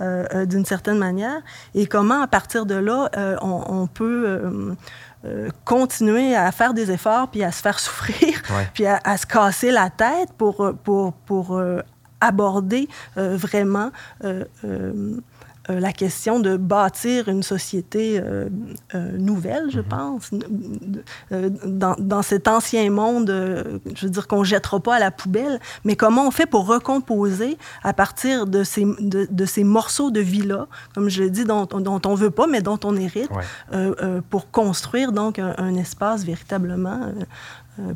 euh, 0.00 0.24
euh, 0.34 0.46
d'une 0.46 0.64
certaine 0.64 0.98
manière. 0.98 1.40
Et 1.74 1.86
comment, 1.86 2.20
à 2.20 2.26
partir 2.26 2.66
de 2.66 2.74
là, 2.74 3.08
euh, 3.16 3.36
on, 3.42 3.82
on, 3.82 3.86
peut 3.86 4.40
continuer 5.64 6.34
à 6.34 6.50
faire 6.52 6.74
des 6.74 6.90
efforts, 6.90 7.28
puis 7.28 7.42
à 7.44 7.52
se 7.52 7.62
faire 7.62 7.78
souffrir, 7.78 8.42
puis 8.74 8.86
à, 8.86 9.00
à, 9.04 9.16
se 9.16 9.26
casser 9.26 9.70
la 9.70 9.90
tête 9.90 10.32
pour, 10.36 10.72
pour, 10.82 11.12
pour 11.12 11.62
aborder 12.20 12.88
vraiment 13.16 13.90
euh, 15.70 15.80
la 15.80 15.92
question 15.92 16.40
de 16.40 16.56
bâtir 16.56 17.28
une 17.28 17.42
société 17.42 18.18
euh, 18.18 18.48
euh, 18.94 19.18
nouvelle, 19.18 19.70
je 19.70 19.80
mhm. 19.80 19.84
pense, 19.84 20.30
dans, 21.64 21.94
dans, 21.98 22.22
cet 22.22 22.48
ancien 22.48 22.90
monde, 22.90 23.28
je 23.94 24.06
veux 24.06 24.10
dire 24.10 24.26
qu'on 24.26 24.40
ne 24.40 24.44
jettera 24.44 24.80
pas 24.80 24.96
à 24.96 24.98
la 24.98 25.10
poubelle, 25.10 25.60
mais 25.84 25.96
comment 25.96 26.26
on 26.26 26.30
fait 26.30 26.46
pour 26.46 26.66
recomposer 26.66 27.58
à 27.82 27.92
partir 27.92 28.46
de 28.46 28.64
ces, 28.64 28.84
de, 28.84 29.28
de 29.30 29.44
ces 29.44 29.64
morceaux 29.64 30.10
de 30.10 30.20
vie-là, 30.20 30.66
comme 30.94 31.08
je 31.08 31.22
l'ai 31.22 31.30
dit, 31.30 31.44
dont, 31.44 31.66
dont 31.66 32.00
on 32.04 32.12
ne 32.12 32.16
veut 32.16 32.30
pas, 32.30 32.46
mais 32.46 32.62
dont 32.62 32.80
on 32.84 32.96
hérite, 32.96 33.30
pour 34.30 34.50
construire 34.50 35.12
donc 35.12 35.38
un, 35.38 35.54
un 35.58 35.74
espace 35.74 36.24
véritablement 36.24 37.12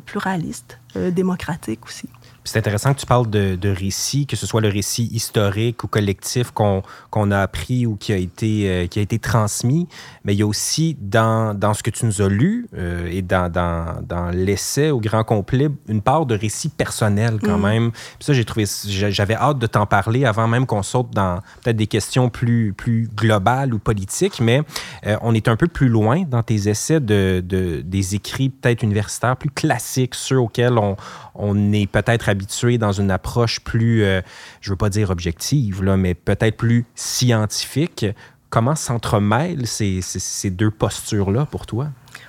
pluraliste, 0.05 0.79
démocratique 0.95 1.85
aussi. 1.85 2.07
C'est 2.45 2.59
intéressant 2.59 2.93
que 2.93 2.99
tu 2.99 3.05
parles 3.05 3.29
de, 3.29 3.55
de 3.55 3.69
récits, 3.69 4.27
que 4.27 4.35
ce 4.35 4.45
soit 4.45 4.59
le 4.59 4.67
récit 4.67 5.07
historique 5.11 5.83
ou 5.83 5.87
collectif 5.87 6.51
qu'on 6.51 7.31
a 7.31 7.39
appris 7.39 7.85
ou 7.85 7.95
qui 7.95 8.11
a 8.11 8.17
été, 8.17 8.69
euh, 8.69 8.87
qui 8.87 8.99
a 8.99 9.01
été 9.01 9.17
transmis, 9.17 9.87
mais 10.25 10.33
il 10.33 10.39
y 10.39 10.41
a 10.41 10.45
aussi 10.45 10.97
dans, 10.99 11.57
dans 11.57 11.73
ce 11.73 11.83
que 11.83 11.89
tu 11.89 12.05
nous 12.05 12.21
as 12.21 12.27
lu 12.27 12.67
euh, 12.75 13.07
et 13.09 13.21
dans, 13.21 13.49
dans, 13.49 14.01
dans 14.05 14.29
l'essai 14.29 14.91
au 14.91 14.99
grand 14.99 15.23
complet 15.23 15.69
une 15.87 16.01
part 16.01 16.25
de 16.25 16.35
récit 16.35 16.69
personnel 16.69 17.39
quand 17.41 17.57
mm. 17.57 17.61
même. 17.61 17.91
Puis 17.91 18.25
ça, 18.25 18.33
j'ai 18.33 18.43
trouvé, 18.43 18.65
j'avais 18.87 19.35
hâte 19.35 19.59
de 19.59 19.67
t'en 19.67 19.85
parler 19.85 20.25
avant 20.25 20.47
même 20.47 20.65
qu'on 20.65 20.83
saute 20.83 21.11
dans 21.11 21.39
peut-être 21.61 21.77
des 21.77 21.87
questions 21.87 22.29
plus, 22.29 22.73
plus 22.73 23.09
globales 23.15 23.73
ou 23.73 23.79
politiques, 23.79 24.41
mais 24.41 24.61
euh, 25.05 25.15
on 25.21 25.33
est 25.33 25.47
un 25.47 25.55
peu 25.55 25.67
plus 25.67 25.87
loin 25.87 26.23
dans 26.23 26.43
tes 26.43 26.67
essais 26.67 26.99
de, 26.99 27.41
de 27.45 27.81
des 27.81 28.15
écrits 28.15 28.49
peut-être 28.49 28.83
universitaires 28.83 29.37
plus 29.37 29.49
classiques, 29.49 29.72
ceux 29.79 30.39
auxquels 30.39 30.77
on, 30.77 30.95
on 31.35 31.71
est 31.71 31.87
peut-être 31.87 32.29
habitué 32.29 32.77
dans 32.77 32.91
une 32.91 33.11
approche 33.11 33.59
plus, 33.59 34.03
euh, 34.03 34.21
je 34.61 34.69
veux 34.69 34.75
pas 34.75 34.89
dire 34.89 35.09
objective, 35.09 35.83
là, 35.83 35.97
mais 35.97 36.13
peut-être 36.13 36.57
plus 36.57 36.85
scientifique. 36.95 38.05
Comment 38.49 38.75
s'entremêlent 38.75 39.65
ces, 39.65 40.01
ces, 40.01 40.49
deux 40.49 40.69
postures-là 40.69 41.45
pour 41.45 41.65
toi? 41.65 41.87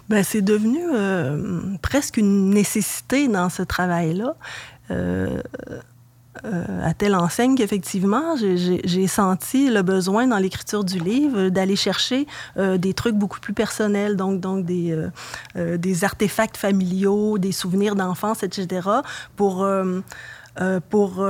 Ben, 0.09 0.23
c'est 0.23 0.43
devenu 0.43 0.81
euh, 0.95 1.61
presque 1.83 2.17
une 2.17 2.51
nécessité 2.51 3.29
dans 3.29 3.51
ce 3.51 3.63
travail-là. 3.63 4.35
Euh, 4.91 5.43
à 6.43 6.95
telle 6.95 7.15
enseigne 7.15 7.55
qu'effectivement, 7.55 8.35
j'ai 8.37 9.07
senti 9.07 9.71
le 9.71 9.83
besoin 9.83 10.27
dans 10.27 10.39
l'écriture 10.39 10.85
du 10.85 10.99
livre 10.99 11.49
d'aller 11.49 11.77
chercher 11.77 12.27
des 12.57 12.93
trucs 12.95 13.15
beaucoup 13.15 13.41
plus 13.41 13.55
personnels, 13.55 14.17
donc, 14.17 14.41
donc 14.41 14.65
des, 14.65 14.97
des 15.55 16.05
artefacts 16.05 16.57
familiaux, 16.57 17.39
des 17.39 17.53
souvenirs 17.53 17.95
d'enfance, 17.95 18.43
etc., 18.43 18.89
pour 19.37 19.67
pour 20.89 21.27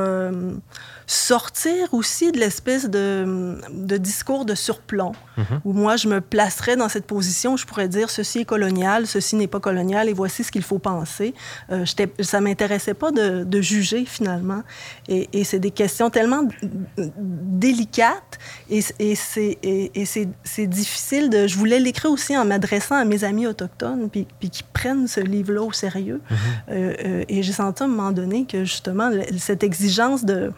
sortir 1.07 1.93
aussi 1.93 2.33
de 2.33 2.39
l'espèce 2.39 2.89
de, 2.89 3.59
de, 3.71 3.97
discours 3.97 4.45
de 4.45 4.55
surplomb, 4.55 5.13
mhm. 5.37 5.61
où 5.65 5.73
moi, 5.73 5.97
je 5.97 6.09
me 6.09 6.21
placerais 6.21 6.77
dans 6.77 6.89
cette 6.89 7.07
position 7.07 7.55
où 7.55 7.57
je 7.57 7.67
pourrais 7.67 7.89
dire 7.89 8.09
ceci 8.09 8.41
est 8.41 8.45
colonial, 8.45 9.07
ceci 9.07 9.37
n'est 9.37 9.47
pas 9.47 9.61
colonial, 9.61 10.09
et 10.09 10.13
voici 10.13 10.45
ce 10.45 10.51
qu'il 10.51 10.63
faut 10.63 10.79
penser. 10.79 11.35
Euh, 11.71 11.85
ça 12.21 12.41
ne 12.41 12.45
m'intéressait 12.45 12.95
pas 12.95 13.11
de, 13.11 13.45
de, 13.45 13.61
juger, 13.61 14.05
finalement. 14.07 14.63
Et, 15.09 15.29
et 15.33 15.45
c'est 15.45 15.59
des 15.59 15.71
questions 15.71 16.09
tellement 16.09 16.49
délicates, 16.97 18.39
et, 18.71 18.83
et 18.99 19.15
c'est 19.15 20.67
difficile 20.67 21.29
de... 21.29 21.47
Je 21.47 21.59
voulais 21.59 21.81
l'écrire 21.81 22.11
aussi 22.11 22.37
en 22.37 22.47
m'adressant 22.47 22.97
à 22.97 23.05
mes 23.05 23.25
amis 23.25 23.47
autochtones, 23.47 24.09
puis, 24.09 24.27
puis 24.41 24.49
qui 24.49 24.63
prennent 24.63 25.07
ce 25.07 25.21
livre-là 25.21 25.63
au 25.63 25.73
sérieux. 25.73 26.23
Mhm. 26.31 26.37
euh, 26.71 26.95
euh, 27.05 27.25
et 27.29 27.43
j'ai 27.43 27.53
senti 27.53 27.83
à 27.83 27.87
un 27.87 27.89
moment 27.89 28.13
donné 28.13 28.47
que, 28.47 28.65
justement, 28.65 29.11
cette 29.39 29.63
exigence 29.63 30.25
de 30.25 30.53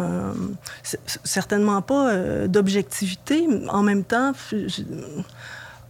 euh, 0.00 0.32
certainement 1.24 1.82
pas 1.82 2.10
euh, 2.10 2.46
d'objectivité. 2.46 3.46
En 3.68 3.82
même 3.82 4.04
temps, 4.04 4.32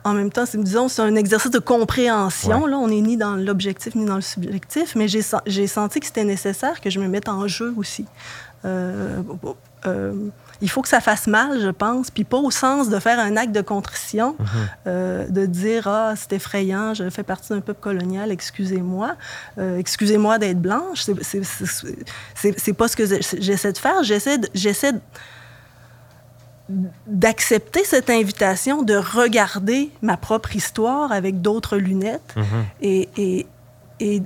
en 0.04 0.12
même 0.12 0.30
temps, 0.30 0.44
disons, 0.54 0.88
c'est 0.88 1.02
un 1.02 1.14
exercice 1.14 1.50
de 1.50 1.58
compréhension. 1.58 2.66
Là, 2.66 2.78
on 2.78 2.88
n'est 2.88 3.00
ni 3.00 3.16
dans 3.16 3.36
l'objectif 3.36 3.94
ni 3.94 4.04
dans 4.04 4.16
le 4.16 4.22
subjectif, 4.22 4.96
mais 4.96 5.06
j'ai 5.08 5.66
senti 5.66 6.00
que 6.00 6.06
c'était 6.06 6.24
nécessaire 6.24 6.80
que 6.80 6.90
je 6.90 6.98
me 6.98 7.06
mette 7.06 7.28
en 7.28 7.46
jeu 7.46 7.72
aussi. 7.76 8.06
Euh, 8.64 9.22
il 10.62 10.70
faut 10.70 10.80
que 10.80 10.88
ça 10.88 11.00
fasse 11.00 11.26
mal, 11.26 11.60
je 11.60 11.68
pense, 11.68 12.10
puis 12.10 12.24
pas 12.24 12.38
au 12.38 12.50
sens 12.50 12.88
de 12.88 12.98
faire 13.00 13.18
un 13.18 13.36
acte 13.36 13.52
de 13.52 13.60
contrition, 13.60 14.36
mhm. 14.38 14.46
euh, 14.86 15.28
de 15.28 15.44
dire 15.44 15.88
ah 15.88 16.14
c'est 16.16 16.32
effrayant, 16.34 16.94
je 16.94 17.10
fais 17.10 17.24
partie 17.24 17.50
d'un 17.50 17.60
peuple 17.60 17.80
colonial, 17.80 18.30
excusez-moi, 18.30 19.16
euh, 19.58 19.76
excusez-moi 19.76 20.38
d'être 20.38 20.60
blanche. 20.60 21.04
C'est 22.34 22.72
pas 22.72 22.88
ce 22.88 22.96
que 22.96 23.04
j'essaie 23.40 23.72
de 23.72 23.78
faire. 23.78 24.02
J'essaie 24.04 24.38
j'essaie 24.54 24.92
d'accepter 27.06 27.84
cette 27.84 28.08
invitation 28.08 28.82
de 28.82 28.94
regarder 28.94 29.90
ma 30.00 30.16
propre 30.16 30.54
histoire 30.54 31.12
avec 31.12 31.42
d'autres 31.42 31.76
lunettes 31.76 32.34
mhm. 32.36 32.44
et, 32.80 33.08
et, 33.16 33.46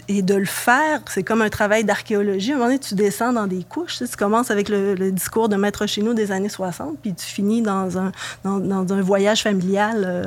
et, 0.08 0.22
de 0.22 0.34
le 0.34 0.46
faire, 0.46 1.00
c'est 1.06 1.22
comme 1.22 1.42
un 1.42 1.50
travail 1.50 1.84
d'archéologie. 1.84 2.52
À 2.52 2.54
un 2.54 2.58
moment 2.58 2.68
donné, 2.68 2.78
tu 2.78 2.94
descends 2.94 3.32
dans 3.32 3.46
des 3.46 3.62
couches. 3.62 3.98
Tu, 3.98 4.06
commences 4.16 4.50
avec 4.50 4.68
le, 4.68 5.10
discours 5.10 5.48
de 5.48 5.56
Maître 5.56 5.86
chez 5.86 6.02
nous 6.02 6.14
des 6.14 6.32
années 6.32 6.48
60, 6.48 6.98
puis 7.00 7.14
tu 7.14 7.26
finis 7.26 7.62
dans 7.62 7.98
un, 7.98 8.12
dans, 8.44 8.92
un 8.92 9.00
voyage 9.02 9.42
familial, 9.42 10.04
euh, 10.06 10.24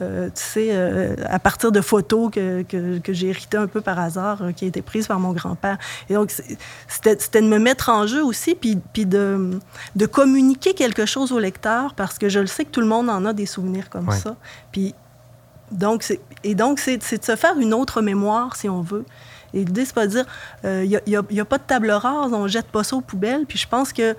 euh, 0.00 0.26
tu 0.28 0.42
sais, 0.42 0.68
euh, 0.70 1.16
à 1.26 1.38
partir 1.38 1.72
de 1.72 1.80
photos 1.80 2.30
que, 2.30 2.62
que, 2.62 3.12
j'ai 3.12 3.28
héritées 3.28 3.56
un 3.56 3.66
peu 3.66 3.80
par 3.80 3.98
hasard, 3.98 4.42
qui 4.54 4.66
étaient 4.66 4.82
prises 4.82 5.08
par 5.08 5.18
mon 5.18 5.32
grand-père. 5.32 5.78
Et 6.08 6.14
donc, 6.14 6.32
c'était 6.88 7.40
de 7.40 7.48
me 7.48 7.58
mettre 7.58 7.88
en 7.88 8.06
jeu 8.06 8.24
aussi, 8.24 8.54
puis, 8.54 8.78
puis 8.92 9.06
de, 9.06 9.58
de 9.96 10.06
communiquer 10.06 10.74
quelque 10.74 11.06
chose 11.06 11.32
au 11.32 11.38
lecteur, 11.40 11.94
parce 11.94 12.18
que 12.18 12.28
je 12.28 12.38
le 12.38 12.46
sais 12.46 12.64
que 12.64 12.70
tout 12.70 12.80
le 12.80 12.86
monde 12.86 13.10
en 13.10 13.24
a 13.24 13.32
des 13.32 13.46
souvenirs 13.46 13.90
comme 13.90 14.10
ça. 14.12 14.36
Puis 14.70 14.94
donc, 15.72 16.04
et 16.44 16.54
donc, 16.54 16.78
c'est 16.78 16.96
de 16.96 17.24
se 17.24 17.36
faire 17.36 17.58
une 17.58 17.74
autre 17.74 18.02
mémoire, 18.02 18.56
si 18.56 18.68
on 18.68 18.82
veut. 18.82 19.04
Et 19.54 19.64
l'idée, 19.64 19.84
c'est 19.84 19.94
pas 19.94 20.06
de 20.06 20.12
dire, 20.12 20.26
il 20.64 20.68
euh, 20.68 21.00
n'y 21.30 21.40
a, 21.40 21.44
pas 21.44 21.58
de 21.58 21.62
table 21.64 21.90
rase, 21.90 22.32
on 22.32 22.46
jette 22.46 22.66
pas 22.66 22.84
ça 22.84 22.96
aux 22.96 23.00
poubelles. 23.00 23.44
Puis 23.46 23.58
je 23.58 23.68
pense 23.68 23.92
que 23.92 24.16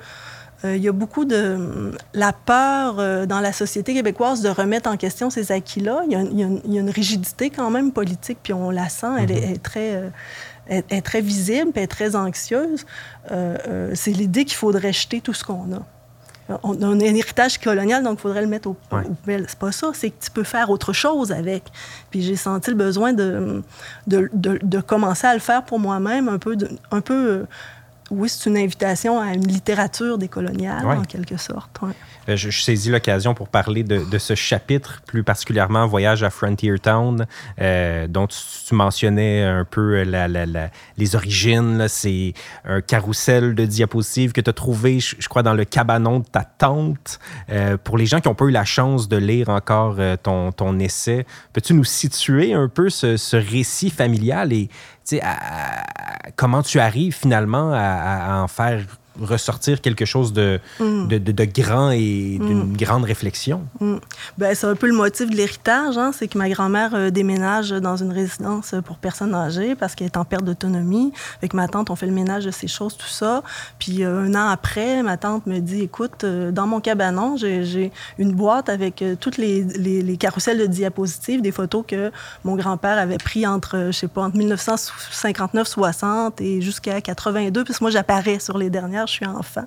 il 0.64 0.70
euh, 0.70 0.78
y 0.78 0.88
a 0.88 0.94
beaucoup 0.94 1.26
de 1.26 1.92
la 2.14 2.32
peur 2.32 2.96
euh, 2.98 3.26
dans 3.26 3.42
la 3.42 3.52
société 3.52 3.94
québécoise 3.94 4.42
de 4.42 4.48
remettre 4.48 4.90
en 4.90 4.96
question 4.96 5.30
ces 5.30 5.52
acquis-là. 5.52 6.04
Il 6.08 6.14
y, 6.14 6.44
a 6.76 6.80
une 6.80 6.90
rigidité 6.90 7.50
quand 7.50 7.70
même 7.70 7.92
politique, 7.92 8.38
puis 8.42 8.54
on 8.54 8.70
la 8.70 8.88
sent, 8.88 9.08
elle, 9.20 9.32
est, 9.32 9.56
mm-hmm. 9.56 9.60
très... 9.60 10.12
est, 10.70 11.02
très 11.02 11.20
visible, 11.20 11.72
puis 11.72 11.80
elle 11.80 11.84
est 11.84 11.88
très 11.88 12.16
anxieuse. 12.16 12.86
c'est 13.94 14.12
l'idée 14.12 14.46
qu'il 14.46 14.56
faudrait 14.56 14.94
jeter 14.94 15.20
tout 15.20 15.34
ce 15.34 15.44
qu'on 15.44 15.74
a 15.74 15.86
on 16.64 16.82
a 16.82 16.86
un 16.86 17.00
héritage 17.00 17.58
colonial, 17.58 18.04
donc 18.04 18.20
il 18.20 18.22
faudrait 18.22 18.42
le 18.42 18.48
mettre 18.48 18.70
au, 18.70 18.74
poubelles. 18.74 19.46
C'est 19.48 19.60
pas 19.60 19.72
ça, 19.72 19.92
c'est 19.94 20.10
que 20.10 20.24
tu 20.24 20.32
peux 20.32 20.44
faire 20.44 20.70
autre 20.70 20.94
chose 20.94 21.32
avec. 21.32 21.64
Puis 22.12 22.22
j'ai 22.22 22.36
senti 22.36 22.70
le 22.70 22.76
besoin 22.76 23.14
de, 23.14 23.64
de, 24.08 24.82
commencer 24.82 25.28
à 25.28 25.34
le 25.34 25.40
faire 25.40 25.64
pour 25.64 25.80
moi-même, 25.80 26.28
un 26.28 26.40
peu, 26.40 26.58
un 26.92 27.02
peu 27.02 27.14
euh, 27.14 27.48
oui, 28.12 28.30
c'est 28.30 28.50
une 28.50 28.58
invitation 28.58 29.20
à 29.20 29.34
une 29.34 29.48
littérature 29.48 30.18
décoloniale, 30.18 30.86
en 30.86 31.04
quelque 31.04 31.38
sorte. 31.38 31.80
Je, 32.28 32.50
saisis 32.50 32.90
l'occasion 32.90 33.34
pour 33.34 33.50
parler 33.50 33.84
de, 33.84 34.18
ce 34.18 34.36
chapitre, 34.36 35.02
plus 35.06 35.24
particulièrement 35.24 35.88
Voyage 35.88 36.24
à 36.24 36.30
Frontier 36.30 36.78
Town, 36.80 37.26
euh, 37.62 38.08
dont 38.08 38.28
tu, 38.28 38.36
mentionnais 38.74 39.44
un 39.44 39.66
peu 39.66 40.04
les 40.98 41.16
origines. 41.16 41.86
C'est 41.88 42.34
un 42.66 42.82
carrousel 42.82 43.56
de 43.56 43.66
diapositives 43.66 44.32
que 44.32 44.42
tu 44.42 44.50
as 44.50 44.54
trouvé, 44.54 45.00
je, 45.00 45.28
crois, 45.28 45.44
dans 45.44 45.54
le 45.54 45.66
cabanon 45.66 46.20
de 46.20 46.26
ta 46.26 46.44
tante. 46.44 47.20
Euh, 47.50 47.78
pour 47.78 47.98
les 47.98 48.06
gens 48.06 48.20
qui 48.20 48.28
n'ont 48.28 48.36
pas 48.36 48.46
eu 48.46 48.52
la 48.52 48.66
chance 48.66 49.08
de 49.08 49.18
lire 49.18 49.50
encore 49.50 49.98
ton, 50.24 50.80
essai, 50.80 51.26
peux-tu 51.52 51.74
nous 51.74 51.84
situer 51.84 52.54
un 52.54 52.68
peu 52.68 52.90
ce 52.90 53.36
récit 53.36 53.90
familial 53.90 54.54
et 54.54 54.70
comment 56.36 56.64
tu 56.64 56.80
arrives 56.80 57.16
finalement 57.16 57.72
à 57.74 58.42
en 58.42 58.48
faire 58.48 58.86
ressortir 59.22 59.82
quelque 59.82 60.06
chose 60.06 60.34
de, 60.34 60.60
mm. 60.80 61.08
de, 61.08 61.18
de, 61.18 61.46
grand 61.46 61.92
et 61.92 62.40
d'une 62.40 62.72
mm. 62.72 62.78
grande 62.78 63.04
réflexion. 63.04 63.62
Mm. 63.80 63.96
Ben, 64.38 64.56
c'est 64.56 64.68
un 64.68 64.76
peu 64.76 64.88
le 64.88 64.94
motif 64.94 65.30
de 65.30 65.36
l'héritage, 65.36 65.98
hein? 65.98 66.12
c'est 66.14 66.28
que 66.28 66.38
ma 66.38 66.50
grand-mère 66.50 66.96
euh, 66.96 67.10
déménage 67.10 67.72
dans 67.72 67.96
une 67.96 68.12
résidence 68.12 68.76
pour 68.86 68.98
personnes 68.98 69.36
âgées 69.36 69.76
parce 69.76 69.96
qu'elle 69.96 70.08
est 70.08 70.18
en 70.18 70.26
perte 70.26 70.44
d'autonomie. 70.44 71.14
Avec 71.40 71.54
ma 71.54 71.68
tante, 71.68 71.90
on 71.90 71.96
fait 71.96 72.08
le 72.08 72.14
ménage 72.14 72.46
de 72.46 72.52
ces 72.52 72.68
choses, 72.68 72.98
tout 72.98 73.08
ça. 73.08 73.44
Puis 73.80 74.04
euh, 74.04 74.24
un 74.24 74.36
an 74.36 74.50
après, 74.50 75.04
ma 75.04 75.18
tante 75.18 75.46
me 75.46 75.60
dit, 75.60 75.84
écoute, 75.84 76.24
euh, 76.24 76.52
dans 76.52 76.68
mon 76.68 76.80
cabanon, 76.80 77.38
j'ai 77.38 77.92
une 78.18 78.34
boîte 78.34 78.70
avec 78.70 79.04
toutes 79.20 79.38
les, 79.38 79.64
les, 79.64 80.02
les, 80.02 80.18
carousels 80.18 80.58
de 80.58 80.66
diapositives, 80.66 81.42
des 81.42 81.52
photos 81.52 81.84
que 81.88 82.12
mon 82.44 82.56
grand-père 82.56 82.98
avait 82.98 83.18
pris 83.18 83.46
entre, 83.46 83.88
je 83.88 83.92
sais 83.92 84.08
pas, 84.08 84.24
entre 84.24 84.38
1959-60 84.38 86.42
et 86.42 86.62
jusqu'à 86.62 87.02
82, 87.02 87.64
puis 87.64 87.74
moi, 87.82 87.92
j'apparais 87.92 88.40
sur 88.40 88.58
les 88.58 88.70
dernières 88.70 89.03
je 89.08 89.14
suis 89.14 89.26
enfant. 89.26 89.66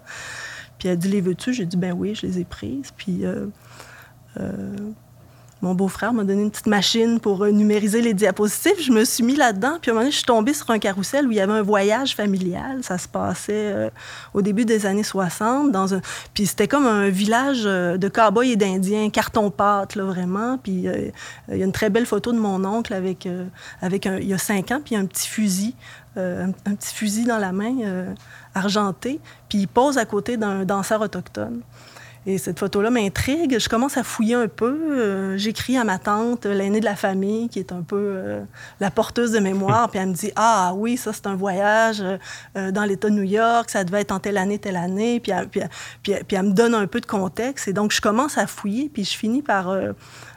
Puis 0.78 0.88
elle 0.88 0.98
dit, 0.98 1.08
les 1.08 1.20
veux-tu? 1.20 1.52
J'ai 1.52 1.66
dit, 1.66 1.76
ben 1.76 1.92
oui, 1.92 2.14
je 2.14 2.26
les 2.26 2.40
ai 2.40 2.44
prises. 2.44 2.92
Puis 2.96 3.24
euh, 3.24 3.46
euh, 4.38 4.76
mon 5.62 5.74
beau-frère 5.74 6.12
m'a 6.12 6.22
donné 6.22 6.42
une 6.42 6.50
petite 6.50 6.66
machine 6.66 7.18
pour 7.18 7.44
euh, 7.44 7.50
numériser 7.50 8.02
les 8.02 8.12
diapositives. 8.12 8.78
Je 8.80 8.92
me 8.92 9.04
suis 9.04 9.24
mis 9.24 9.36
là-dedans. 9.36 9.78
Puis 9.80 9.90
à 9.90 9.92
un 9.92 9.94
moment 9.94 10.02
donné, 10.02 10.10
je 10.10 10.16
suis 10.16 10.26
tombée 10.26 10.52
sur 10.52 10.68
un 10.70 10.78
carrousel 10.78 11.26
où 11.26 11.30
il 11.30 11.38
y 11.38 11.40
avait 11.40 11.54
un 11.54 11.62
voyage 11.62 12.14
familial. 12.14 12.82
Ça 12.82 12.98
se 12.98 13.08
passait 13.08 13.90
au 14.34 14.42
début 14.42 14.66
des 14.66 14.84
années 14.84 15.02
60. 15.02 15.72
Dans 15.72 15.94
un... 15.94 16.02
Puis 16.34 16.46
c'était 16.46 16.68
comme 16.68 16.86
un 16.86 17.08
village 17.08 17.62
de 17.62 18.08
cow-boys 18.08 18.46
et 18.46 18.56
d'Indiens, 18.56 19.08
carton-pâte, 19.08 19.94
là, 19.94 20.04
vraiment. 20.04 20.58
Puis 20.58 20.86
il 21.48 21.56
y 21.56 21.62
a 21.62 21.64
une 21.64 21.72
très 21.72 21.88
belle 21.88 22.06
photo 22.06 22.32
de 22.32 22.38
mon 22.38 22.62
oncle 22.66 22.92
avec, 22.92 23.26
avec 23.80 24.06
un... 24.06 24.18
il 24.18 24.28
y 24.28 24.34
a 24.34 24.38
cinq 24.38 24.72
ans, 24.72 24.82
puis 24.84 24.94
un 24.94 25.06
petit 25.06 25.26
fusil. 25.26 25.74
Un, 26.16 26.52
petit 26.52 26.94
fusil 26.94 27.24
dans 27.24 27.38
la 27.38 27.52
main 27.52 28.14
argenté, 28.54 29.20
puis 29.48 29.58
il 29.58 29.68
pose 29.68 29.98
à 29.98 30.04
côté 30.04 30.36
d'un 30.36 30.64
danseur 30.64 31.00
autochtone. 31.00 31.62
Et 32.28 32.38
cette 32.38 32.58
photo-là 32.58 32.90
m'intrigue. 32.90 33.56
Je 33.60 33.68
commence 33.68 33.96
à 33.96 34.02
fouiller 34.02 34.34
un 34.34 34.48
peu. 34.48 34.76
Euh, 34.98 35.38
j'écris 35.38 35.78
à 35.78 35.84
ma 35.84 35.98
tante, 35.98 36.44
l'aînée 36.44 36.80
de 36.80 36.84
la 36.84 36.96
famille, 36.96 37.48
qui 37.48 37.60
est 37.60 37.70
un 37.70 37.82
peu 37.82 37.96
euh, 37.96 38.42
la 38.80 38.90
porteuse 38.90 39.30
de 39.30 39.38
mémoire. 39.38 39.88
puis 39.90 40.00
elle 40.00 40.08
me 40.08 40.14
dit 40.14 40.32
Ah 40.34 40.72
oui, 40.74 40.96
ça, 40.96 41.12
c'est 41.12 41.28
un 41.28 41.36
voyage 41.36 42.02
euh, 42.02 42.72
dans 42.72 42.82
l'État 42.82 43.08
de 43.08 43.14
New 43.14 43.22
York. 43.22 43.70
Ça 43.70 43.84
devait 43.84 44.00
être 44.00 44.10
en 44.10 44.18
telle 44.18 44.38
année, 44.38 44.58
telle 44.58 44.76
année. 44.76 45.20
Puis, 45.20 45.32
puis, 45.52 45.60
puis, 46.02 46.14
puis, 46.26 46.36
elle 46.36 46.46
me 46.46 46.52
donne 46.52 46.74
un 46.74 46.88
peu 46.88 47.00
de 47.00 47.06
contexte. 47.06 47.68
Et 47.68 47.72
donc, 47.72 47.92
je 47.92 48.00
commence 48.00 48.38
à 48.38 48.48
fouiller. 48.48 48.90
Puis 48.92 49.04
je 49.04 49.16
finis 49.16 49.42
par 49.42 49.72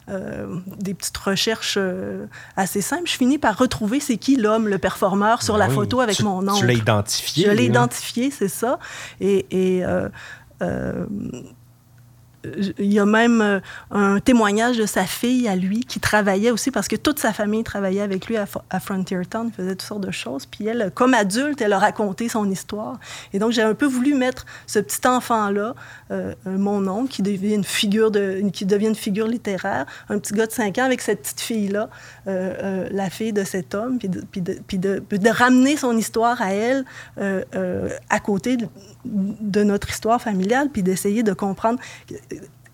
euh, 0.09 0.57
des 0.77 0.93
petites 0.93 1.17
recherches 1.17 1.75
euh, 1.77 2.25
assez 2.55 2.81
simples, 2.81 3.07
je 3.07 3.13
finis 3.13 3.37
par 3.37 3.57
retrouver 3.57 3.99
c'est 3.99 4.17
qui 4.17 4.35
l'homme, 4.35 4.67
le 4.67 4.77
performeur 4.77 5.43
sur 5.43 5.55
ben 5.55 5.67
la 5.67 5.69
photo 5.69 5.99
avec 5.99 6.21
mon 6.21 6.41
nom. 6.41 6.55
Tu 6.55 6.65
l'as 6.65 6.73
identifié. 6.73 7.45
Je 7.45 7.51
l'ai 7.51 7.65
identifié, 7.65 8.31
c'est 8.31 8.47
ça. 8.47 8.79
Et, 9.21 9.45
et 9.51 9.85
euh, 10.61 11.05
il 12.43 12.93
y 12.93 12.99
a 12.99 13.05
même 13.05 13.41
euh, 13.41 13.59
un 13.91 14.19
témoignage 14.19 14.77
de 14.77 14.85
sa 14.85 15.03
fille 15.05 15.47
à 15.47 15.55
lui 15.55 15.81
qui 15.81 15.99
travaillait 15.99 16.51
aussi 16.51 16.71
parce 16.71 16.87
que 16.87 16.95
toute 16.95 17.19
sa 17.19 17.33
famille 17.33 17.63
travaillait 17.63 18.01
avec 18.01 18.27
lui 18.27 18.37
à, 18.37 18.79
Frontier 18.79 19.21
Town, 19.29 19.51
faisait 19.51 19.71
toutes 19.71 19.81
sortes 19.81 20.05
de 20.05 20.11
choses. 20.11 20.45
Puis 20.45 20.65
elle, 20.65 20.91
comme 20.93 21.13
adulte, 21.13 21.61
elle 21.61 21.73
a 21.73 21.79
raconté 21.79 22.29
son 22.29 22.49
histoire. 22.49 22.99
Et 23.33 23.39
donc 23.39 23.51
j'ai 23.51 23.61
un 23.61 23.73
peu 23.73 23.85
voulu 23.85 24.13
mettre 24.13 24.45
ce 24.67 24.79
petit 24.79 25.05
enfant-là, 25.05 25.75
euh, 26.11 26.33
euh, 26.47 26.57
mon 26.57 26.87
oncle, 26.87 27.09
qui 27.09 27.21
devient 27.21 27.55
une 27.55 27.63
figure 27.63 28.11
de, 28.11 28.41
qui 28.53 28.65
devient 28.65 28.87
une 28.87 28.95
figure 28.95 29.27
littéraire, 29.27 29.85
un 30.07 30.17
petit 30.17 30.33
gars 30.33 30.47
de 30.47 30.51
5 30.51 30.77
ans 30.77 30.85
avec 30.85 31.01
cette 31.01 31.21
petite 31.21 31.41
fille-là, 31.41 31.89
la 32.25 33.09
fille 33.09 33.33
de 33.33 33.43
cet 33.43 33.73
homme, 33.73 33.97
puis 33.97 34.07
de, 34.07 34.21
puis 34.21 34.41
de, 34.41 34.99
puis 34.99 35.19
de, 35.19 35.29
ramener 35.29 35.77
son 35.77 35.97
histoire 35.97 36.41
à 36.41 36.53
elle 36.53 36.85
à 37.17 38.19
côté 38.19 38.57
de 39.05 39.63
notre 39.63 39.89
histoire 39.89 40.21
familiale, 40.21 40.69
puis 40.71 40.83
d'essayer 40.83 41.23
de 41.23 41.33
comprendre 41.33 41.79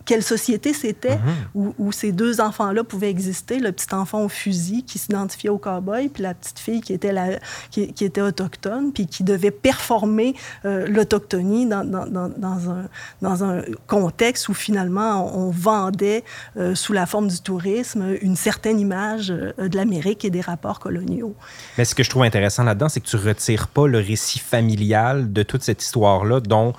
quelle 0.05 0.23
société 0.23 0.73
c'était 0.73 1.17
mhm. 1.55 1.73
où, 1.77 1.91
ces 1.91 2.11
deux 2.11 2.41
enfants-là 2.41 2.83
pouvaient 2.83 3.09
exister, 3.09 3.59
le 3.59 3.71
petit 3.71 3.93
enfant 3.93 4.23
au 4.23 4.29
fusil 4.29 4.83
qui 4.83 4.99
s'identifiait 4.99 5.49
au 5.49 5.57
cowboy, 5.57 6.09
puis 6.09 6.23
la 6.23 6.33
petite 6.33 6.59
fille 6.59 6.81
qui 6.81 6.93
était, 6.93 7.11
la, 7.11 7.39
qui, 7.71 7.81
était 7.81 8.21
autochtone, 8.21 8.91
puis 8.93 9.07
qui 9.07 9.23
devait 9.23 9.51
performer 9.51 10.35
euh, 10.65 10.87
l'autochtonie 10.87 11.65
dans, 11.65 11.83
dans, 11.83 12.05
dans, 12.05 12.69
un, 12.69 12.87
dans 13.21 13.43
un 13.43 13.61
contexte 13.87 14.49
où 14.49 14.53
finalement 14.53 15.35
on, 15.35 15.49
vendait 15.49 16.23
euh, 16.57 16.75
sous 16.75 16.91
la 16.91 17.05
forme 17.05 17.29
du 17.29 17.39
tourisme 17.39 18.15
une 18.21 18.35
certaine 18.35 18.79
image 18.79 19.31
euh, 19.31 19.69
de 19.69 19.75
l'Amérique 19.77 20.25
et 20.25 20.29
des 20.29 20.41
rapports 20.41 20.79
coloniaux. 20.79 21.35
Mais 21.77 21.85
ce 21.85 21.95
que 21.95 22.03
je 22.03 22.09
trouve 22.09 22.23
intéressant 22.23 22.63
là-dedans, 22.63 22.89
c'est 22.89 22.99
que 22.99 23.07
tu 23.07 23.15
retires 23.15 23.67
pas 23.67 23.87
le 23.87 23.99
récit 23.99 24.39
familial 24.39 25.31
de 25.31 25.43
toute 25.43 25.63
cette 25.63 25.81
histoire-là 25.81 26.39
dont 26.41 26.73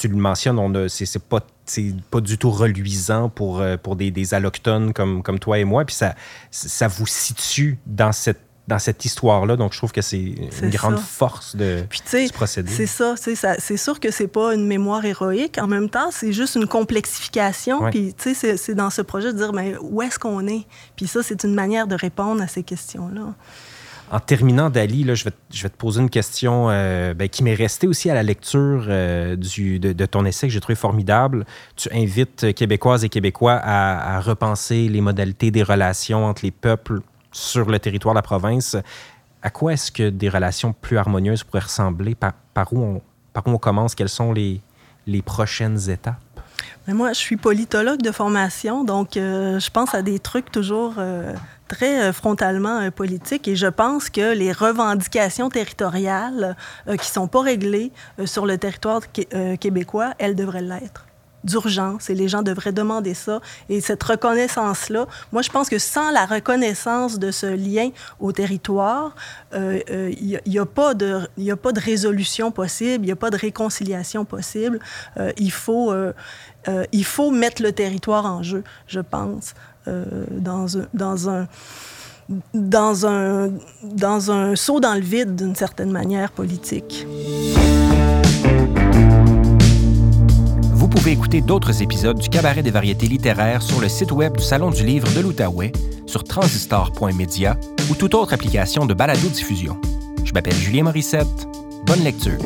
tu, 0.00 0.08
le 0.08 0.16
mentionnes, 0.16 0.88
c'est 0.88 1.22
pas 1.22 1.40
c'est 1.66 1.94
pas 2.10 2.20
du 2.20 2.38
tout 2.38 2.50
reluisant 2.50 3.28
pour, 3.28 3.60
euh, 3.60 3.76
pour 3.76 3.96
des, 3.96 4.10
des, 4.10 4.34
allochtones 4.34 4.92
comme, 4.92 5.22
comme 5.22 5.38
toi 5.38 5.58
et 5.58 5.64
moi. 5.64 5.84
Puis 5.84 5.96
ça, 5.96 6.14
ça 6.50 6.88
vous 6.88 7.06
situe 7.06 7.78
dans 7.86 8.12
cette 8.12 8.40
dans 8.66 8.78
cette 8.78 9.04
histoire-là. 9.04 9.56
Donc, 9.56 9.72
je 9.72 9.78
trouve 9.78 9.92
que 9.92 10.02
c'est 10.02 10.18
une 10.18 10.70
grande 10.70 10.98
force 10.98 11.54
de 11.56 11.84
Puis, 11.88 12.02
ce 12.04 12.32
procédé. 12.32 12.72
C'est 12.72 12.86
ça. 12.86 13.14
C'est 13.16 13.76
sûr 13.76 14.00
que 14.00 14.10
c'est 14.10 14.26
pas 14.26 14.54
une 14.54 14.66
mémoire 14.66 15.04
héroïque. 15.04 15.58
En 15.58 15.66
même 15.66 15.88
temps, 15.88 16.10
c'est 16.10 16.32
juste 16.32 16.56
une 16.56 16.66
complexification. 16.66 17.90
Puis, 17.90 18.14
tu 18.14 18.34
sais, 18.34 18.56
c'est 18.56 18.74
dans 18.74 18.90
ce 18.90 19.02
projet 19.02 19.32
de 19.32 19.38
dire, 19.38 19.52
mais 19.52 19.76
où 19.80 20.02
est-ce 20.02 20.18
qu'on 20.18 20.46
est? 20.46 20.66
Puis 20.96 21.06
ça, 21.06 21.22
c'est 21.22 21.44
une 21.44 21.54
manière 21.54 21.86
de 21.86 21.94
répondre 21.94 22.42
à 22.42 22.48
ces 22.48 22.62
questions-là. 22.62 23.34
En 24.10 24.20
terminant, 24.20 24.70
Dali, 24.70 25.02
là, 25.02 25.14
je, 25.14 25.24
vais, 25.24 25.32
je 25.52 25.62
vais 25.64 25.68
te 25.68 25.76
poser 25.76 26.00
une 26.00 26.10
question 26.10 26.68
euh, 26.70 27.12
ben, 27.12 27.28
qui 27.28 27.42
m'est 27.42 27.54
restée 27.54 27.88
aussi 27.88 28.08
à 28.08 28.14
la 28.14 28.22
lecture 28.22 28.84
euh, 28.88 29.34
du, 29.34 29.80
de, 29.80 30.06
ton 30.06 30.24
essai 30.24 30.46
que 30.46 30.52
j'ai 30.52 30.60
trouvé 30.60 30.76
formidable. 30.76 31.44
Tu 31.74 31.88
invites 31.92 32.54
Québécoises 32.54 33.04
et 33.04 33.08
Québécois 33.08 33.60
à, 33.62 34.20
repenser 34.20 34.88
les 34.88 35.00
modalités 35.00 35.50
des 35.50 35.64
relations 35.64 36.24
entre 36.26 36.44
les 36.44 36.52
peuples 36.52 37.00
sur 37.32 37.68
le 37.68 37.80
territoire 37.80 38.14
de 38.14 38.18
la 38.18 38.22
province. 38.22 38.76
À 39.42 39.50
quoi 39.50 39.72
est-ce 39.72 39.90
que 39.90 40.08
des 40.08 40.28
relations 40.28 40.72
plus 40.72 40.98
harmonieuses 40.98 41.42
pourraient 41.42 41.64
ressembler? 41.64 42.14
Par, 42.14 42.32
par, 42.54 42.72
où, 42.72 42.80
on, 42.80 43.02
par 43.32 43.46
où 43.46 43.50
on 43.50 43.58
commence? 43.58 43.96
Quelles 43.96 44.08
sont 44.08 44.32
les, 44.32 44.60
les 45.08 45.22
prochaines 45.22 45.90
étapes? 45.90 46.20
Moi, 46.88 47.12
je 47.12 47.18
suis 47.18 47.36
politologue 47.36 48.02
de 48.02 48.12
formation, 48.12 48.84
donc 48.84 49.16
euh, 49.16 49.58
je 49.58 49.70
pense 49.70 49.94
à 49.94 50.02
des 50.02 50.18
trucs 50.18 50.50
toujours 50.50 50.94
très 51.68 52.00
euh, 52.00 52.12
frontalement 52.12 52.80
euh, 52.80 52.90
politique 52.90 53.48
et 53.48 53.56
je 53.56 53.66
pense 53.66 54.10
que 54.10 54.34
les 54.34 54.52
revendications 54.52 55.48
territoriales 55.48 56.56
euh, 56.88 56.96
qui 56.96 57.08
sont 57.08 57.28
pas 57.28 57.42
réglées 57.42 57.92
sur 58.24 58.46
le 58.46 58.58
territoire 58.58 59.02
québécois, 59.60 60.14
elles 60.18 60.34
devraient 60.34 60.62
l'être 60.62 61.06
d'urgence 61.44 62.10
et 62.10 62.14
les 62.14 62.28
gens 62.28 62.42
devraient 62.42 62.72
demander 62.72 63.14
ça. 63.14 63.40
Et 63.68 63.80
cette 63.80 64.02
reconnaissance-là, 64.02 65.06
moi, 65.32 65.42
je 65.42 65.50
pense 65.50 65.68
que 65.68 65.78
sans 65.78 66.10
la 66.10 66.26
reconnaissance 66.26 67.18
de 67.18 67.30
ce 67.30 67.46
lien 67.46 67.90
au 68.20 68.32
territoire, 68.32 69.14
il 69.54 70.40
n'y 70.46 70.58
a, 70.58 70.66
pas 70.66 70.94
de, 70.94 71.28
a 71.48 71.56
pas 71.56 71.72
de 71.72 71.80
résolution 71.80 72.50
possible, 72.50 73.04
il 73.04 73.06
n'y 73.06 73.12
a 73.12 73.16
pas 73.16 73.30
de 73.30 73.36
réconciliation 73.36 74.24
possible. 74.24 74.80
il, 75.36 75.52
faut, 75.52 75.94
il 76.92 77.04
faut 77.04 77.30
mettre 77.30 77.62
le 77.62 77.72
territoire 77.72 78.26
en 78.26 78.42
jeu, 78.42 78.64
je 78.86 79.00
pense. 79.00 79.54
Euh, 79.88 80.24
dans, 80.30 80.78
un, 80.78 80.86
dans, 80.94 81.30
un, 81.30 81.46
dans, 82.54 83.06
un, 83.06 83.50
dans 83.84 84.30
un 84.32 84.56
saut 84.56 84.80
dans 84.80 84.94
le 84.94 85.00
vide 85.00 85.36
d'une 85.36 85.54
certaine 85.54 85.92
manière 85.92 86.32
politique. 86.32 87.06
Vous 90.96 91.02
pouvez 91.02 91.12
écouter 91.12 91.42
d'autres 91.42 91.82
épisodes 91.82 92.18
du 92.18 92.30
Cabaret 92.30 92.62
des 92.62 92.70
variétés 92.70 93.06
littéraires 93.06 93.60
sur 93.60 93.82
le 93.82 93.88
site 93.88 94.12
web 94.12 94.34
du 94.38 94.42
Salon 94.42 94.70
du 94.70 94.82
livre 94.82 95.06
de 95.12 95.20
l'Outaouais, 95.20 95.70
sur 96.06 96.24
transistor.media 96.24 97.58
ou 97.90 97.94
toute 97.94 98.14
autre 98.14 98.32
application 98.32 98.86
de 98.86 98.94
balado-diffusion. 98.94 99.78
Je 100.24 100.32
m'appelle 100.32 100.54
Julien 100.54 100.84
Morissette. 100.84 101.46
Bonne 101.84 102.02
lecture. 102.02 102.38